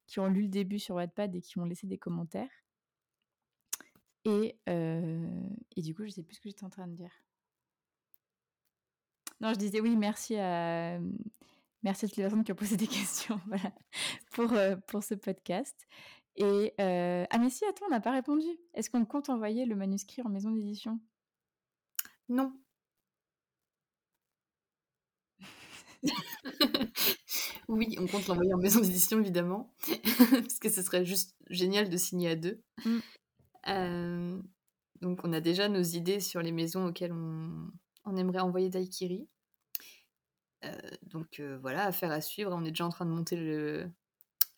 qui 0.06 0.20
ont 0.20 0.26
lu 0.28 0.42
le 0.42 0.48
début 0.48 0.78
sur 0.78 0.96
Wattpad 0.96 1.34
et 1.34 1.40
qui 1.40 1.58
ont 1.58 1.64
laissé 1.64 1.86
des 1.86 1.98
commentaires. 1.98 2.50
Et, 4.26 4.56
et 4.66 5.82
du 5.82 5.94
coup, 5.94 6.04
je 6.04 6.10
sais 6.10 6.22
plus 6.22 6.36
ce 6.36 6.40
que 6.40 6.48
j'étais 6.48 6.64
en 6.64 6.70
train 6.70 6.86
de 6.86 6.94
dire. 6.94 7.23
Non, 9.40 9.52
je 9.52 9.58
disais 9.58 9.80
oui, 9.80 9.96
merci 9.96 10.36
à, 10.36 10.98
merci 11.82 12.04
à 12.04 12.08
toutes 12.08 12.16
les 12.16 12.22
personnes 12.24 12.44
qui 12.44 12.52
ont 12.52 12.56
posé 12.56 12.76
des 12.76 12.86
questions 12.88 13.40
voilà, 13.46 13.72
pour, 14.32 14.52
euh, 14.52 14.76
pour 14.88 15.02
ce 15.02 15.14
podcast. 15.14 15.76
Et 16.36 16.74
euh... 16.80 17.24
ah 17.30 17.38
mais 17.38 17.50
si, 17.50 17.64
attends, 17.64 17.86
on 17.86 17.90
n'a 17.90 18.00
pas 18.00 18.12
répondu. 18.12 18.46
Est-ce 18.74 18.90
qu'on 18.90 19.04
compte 19.04 19.28
envoyer 19.28 19.66
le 19.66 19.76
manuscrit 19.76 20.22
en 20.22 20.28
maison 20.28 20.50
d'édition? 20.50 20.98
Non. 22.28 22.52
oui, 27.68 27.96
on 27.98 28.06
compte 28.06 28.26
l'envoyer 28.26 28.52
en 28.52 28.58
maison 28.58 28.80
d'édition 28.80 29.20
évidemment, 29.20 29.74
parce 30.30 30.58
que 30.58 30.68
ce 30.68 30.82
serait 30.82 31.04
juste 31.04 31.34
génial 31.50 31.88
de 31.88 31.96
signer 31.96 32.30
à 32.30 32.36
deux. 32.36 32.62
Mm. 32.84 32.98
Euh, 33.68 34.42
donc 35.00 35.20
on 35.24 35.32
a 35.32 35.40
déjà 35.40 35.68
nos 35.68 35.82
idées 35.82 36.20
sur 36.20 36.42
les 36.42 36.52
maisons 36.52 36.86
auxquelles 36.86 37.12
on, 37.12 37.70
on 38.04 38.16
aimerait 38.16 38.40
envoyer 38.40 38.68
Daikiri. 38.68 39.28
Euh, 40.64 40.78
donc 41.02 41.40
euh, 41.40 41.58
voilà, 41.58 41.86
affaire 41.86 42.10
à 42.10 42.20
suivre. 42.20 42.52
On 42.52 42.64
est 42.64 42.70
déjà 42.70 42.86
en 42.86 42.90
train 42.90 43.06
de 43.06 43.10
monter 43.10 43.36
le, 43.36 43.90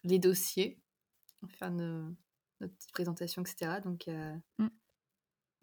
les 0.04 0.18
dossiers, 0.18 0.80
faire 1.48 1.70
notre 1.70 2.16
petite 2.58 2.92
présentation, 2.92 3.42
etc. 3.42 3.80
Donc 3.82 4.08
euh, 4.08 4.36
mm. 4.58 4.68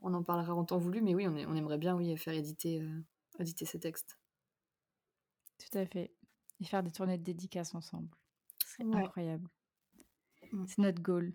on 0.01 0.13
en 0.13 0.23
parlera 0.23 0.53
en 0.53 0.65
temps 0.65 0.77
voulu, 0.77 1.01
mais 1.01 1.15
oui, 1.15 1.27
on, 1.27 1.35
on 1.35 1.55
aimerait 1.55 1.77
bien 1.77 1.95
oui, 1.95 2.15
faire 2.17 2.33
éditer, 2.33 2.85
éditer 3.39 3.65
ces 3.65 3.79
textes. 3.79 4.17
Tout 5.59 5.77
à 5.77 5.85
fait. 5.85 6.13
Et 6.59 6.65
faire 6.65 6.83
des 6.83 6.91
tournées 6.91 7.17
de 7.17 7.23
dédicaces 7.23 7.75
ensemble. 7.75 8.09
C'est 8.65 8.83
incroyable. 8.83 9.49
Mm. 10.51 10.65
C'est 10.67 10.81
notre 10.81 11.01
goal. 11.01 11.33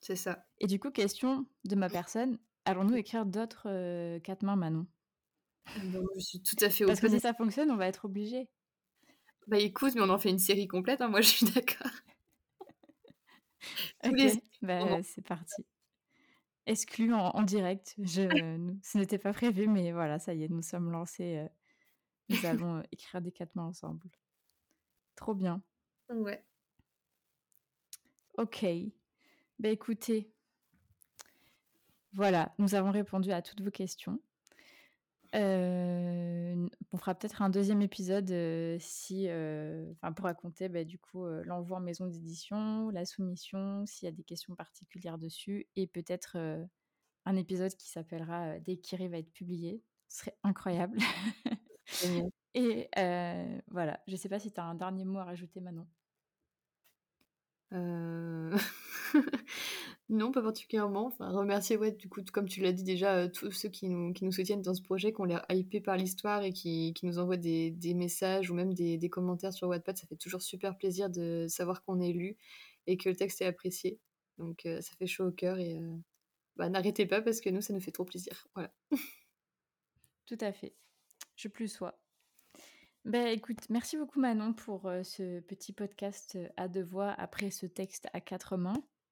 C'est 0.00 0.16
ça. 0.16 0.46
Et 0.58 0.66
du 0.66 0.78
coup, 0.78 0.90
question 0.90 1.46
de 1.64 1.74
ma 1.74 1.88
personne, 1.88 2.38
allons-nous 2.64 2.96
écrire 2.96 3.26
d'autres 3.26 4.18
quatre 4.18 4.42
mains 4.42 4.56
Manon? 4.56 4.86
Je 5.74 6.20
suis 6.20 6.42
tout 6.42 6.56
à 6.60 6.70
fait 6.70 6.84
Parce 6.84 7.00
que 7.00 7.08
si 7.08 7.20
ça 7.20 7.34
fonctionne, 7.34 7.70
on 7.70 7.76
va 7.76 7.86
être 7.86 8.04
obligé. 8.04 8.48
Bah 9.46 9.58
écoute, 9.58 9.94
mais 9.94 10.00
on 10.00 10.08
en 10.08 10.18
fait 10.18 10.30
une 10.30 10.38
série 10.38 10.66
complète, 10.66 11.00
hein, 11.00 11.08
moi 11.08 11.20
je 11.20 11.28
suis 11.28 11.46
d'accord. 11.46 11.90
ok, 14.04 14.40
bah, 14.62 15.02
c'est 15.02 15.24
parti. 15.24 15.64
Exclu 16.66 17.14
en, 17.14 17.42
direct. 17.42 17.94
Je, 17.98 18.22
ce 18.82 18.98
n'était 18.98 19.18
pas 19.18 19.32
prévu, 19.32 19.68
mais 19.68 19.92
voilà, 19.92 20.18
ça 20.18 20.34
y 20.34 20.42
est, 20.42 20.48
nous 20.48 20.62
sommes 20.62 20.90
lancés. 20.90 21.36
Euh, 21.36 21.48
nous 22.28 22.38
allons 22.46 22.78
euh, 22.78 22.82
écrire 22.90 23.20
des 23.20 23.30
quatre 23.30 23.54
mains 23.54 23.66
ensemble. 23.66 24.08
Trop 25.14 25.34
bien. 25.34 25.62
Ouais. 26.10 26.44
Ok. 28.36 28.66
Bah 29.58 29.70
écoutez, 29.70 30.30
voilà, 32.12 32.54
nous 32.58 32.74
avons 32.74 32.90
répondu 32.90 33.30
à 33.30 33.42
toutes 33.42 33.60
vos 33.60 33.70
questions. 33.70 34.18
Euh, 35.34 36.68
on 36.92 36.98
fera 36.98 37.14
peut-être 37.14 37.42
un 37.42 37.50
deuxième 37.50 37.82
épisode 37.82 38.30
euh, 38.30 38.76
si, 38.80 39.28
euh, 39.28 39.92
pour 40.14 40.24
raconter 40.24 40.68
bah, 40.68 40.84
du 40.84 40.98
coup 40.98 41.26
l'envoi 41.44 41.78
en 41.78 41.80
maison 41.80 42.06
d'édition, 42.06 42.90
la 42.90 43.04
soumission, 43.04 43.84
s'il 43.86 44.06
y 44.06 44.08
a 44.08 44.12
des 44.12 44.22
questions 44.22 44.54
particulières 44.54 45.18
dessus, 45.18 45.66
et 45.76 45.86
peut-être 45.86 46.36
un 47.24 47.36
épisode 47.36 47.74
qui 47.74 47.88
s'appellera 47.88 48.58
Dès 48.60 48.76
qu'il 48.76 49.08
va 49.08 49.18
être 49.18 49.32
publié. 49.32 49.82
Ce 50.08 50.20
serait 50.20 50.36
incroyable. 50.44 50.98
et 52.54 52.88
voilà, 53.68 54.00
je 54.06 54.12
ne 54.12 54.16
sais 54.16 54.28
pas 54.28 54.38
si 54.38 54.52
tu 54.52 54.60
as 54.60 54.64
un 54.64 54.74
dernier 54.74 55.04
mot 55.04 55.18
à 55.18 55.24
rajouter 55.24 55.60
Manon. 55.60 55.86
Non, 60.08 60.30
pas 60.30 60.40
particulièrement. 60.40 61.12
Remercier, 61.18 61.76
ouais, 61.76 61.90
du 61.90 62.08
coup, 62.08 62.22
comme 62.32 62.48
tu 62.48 62.60
l'as 62.60 62.72
dit 62.72 62.84
déjà, 62.84 63.16
euh, 63.16 63.28
tous 63.28 63.50
ceux 63.50 63.68
qui 63.68 63.88
nous, 63.88 64.14
soutiennent 64.30 64.62
dans 64.62 64.74
ce 64.74 64.82
projet, 64.82 65.12
qui 65.12 65.20
ont 65.20 65.24
l'air 65.24 65.44
hypés 65.50 65.80
par 65.80 65.96
l'histoire 65.96 66.44
et 66.44 66.52
qui, 66.52 66.94
nous 67.02 67.18
envoient 67.18 67.36
des, 67.36 67.74
messages 67.94 68.48
ou 68.50 68.54
même 68.54 68.72
des, 68.72 68.98
des 68.98 69.10
commentaires 69.10 69.52
sur 69.52 69.66
Wattpad. 69.66 69.96
Ça 69.96 70.06
fait 70.06 70.16
toujours 70.16 70.42
super 70.42 70.76
plaisir 70.76 71.10
de 71.10 71.46
savoir 71.48 71.82
qu'on 71.82 72.00
est 72.00 72.12
lu 72.12 72.36
et 72.86 72.96
que 72.96 73.08
le 73.08 73.16
texte 73.16 73.42
est 73.42 73.46
apprécié. 73.46 73.98
Donc, 74.38 74.64
euh, 74.66 74.80
ça 74.80 74.92
fait 74.96 75.08
chaud 75.08 75.26
au 75.26 75.32
cœur 75.32 75.58
et 75.58 75.76
euh, 75.76 75.96
bah, 76.54 76.68
n'arrêtez 76.68 77.06
pas 77.06 77.20
parce 77.20 77.40
que 77.40 77.50
nous, 77.50 77.60
ça 77.60 77.72
nous 77.72 77.80
fait 77.80 77.90
trop 77.90 78.04
plaisir. 78.04 78.46
Voilà. 78.54 78.72
Tout 80.26 80.38
à 80.40 80.52
fait. 80.52 80.76
Je 81.34 81.48
plus 81.48 81.68
sois. 81.68 81.98
Ben, 83.04 83.26
écoute, 83.26 83.68
merci 83.70 83.96
beaucoup 83.96 84.20
Manon 84.20 84.52
pour 84.52 84.82
ce 85.02 85.40
petit 85.40 85.72
podcast 85.72 86.38
à 86.56 86.68
deux 86.68 86.82
voix 86.82 87.10
après 87.10 87.50
ce 87.50 87.66
texte 87.66 88.08
à 88.12 88.20
quatre 88.20 88.56
mains. 88.56 88.82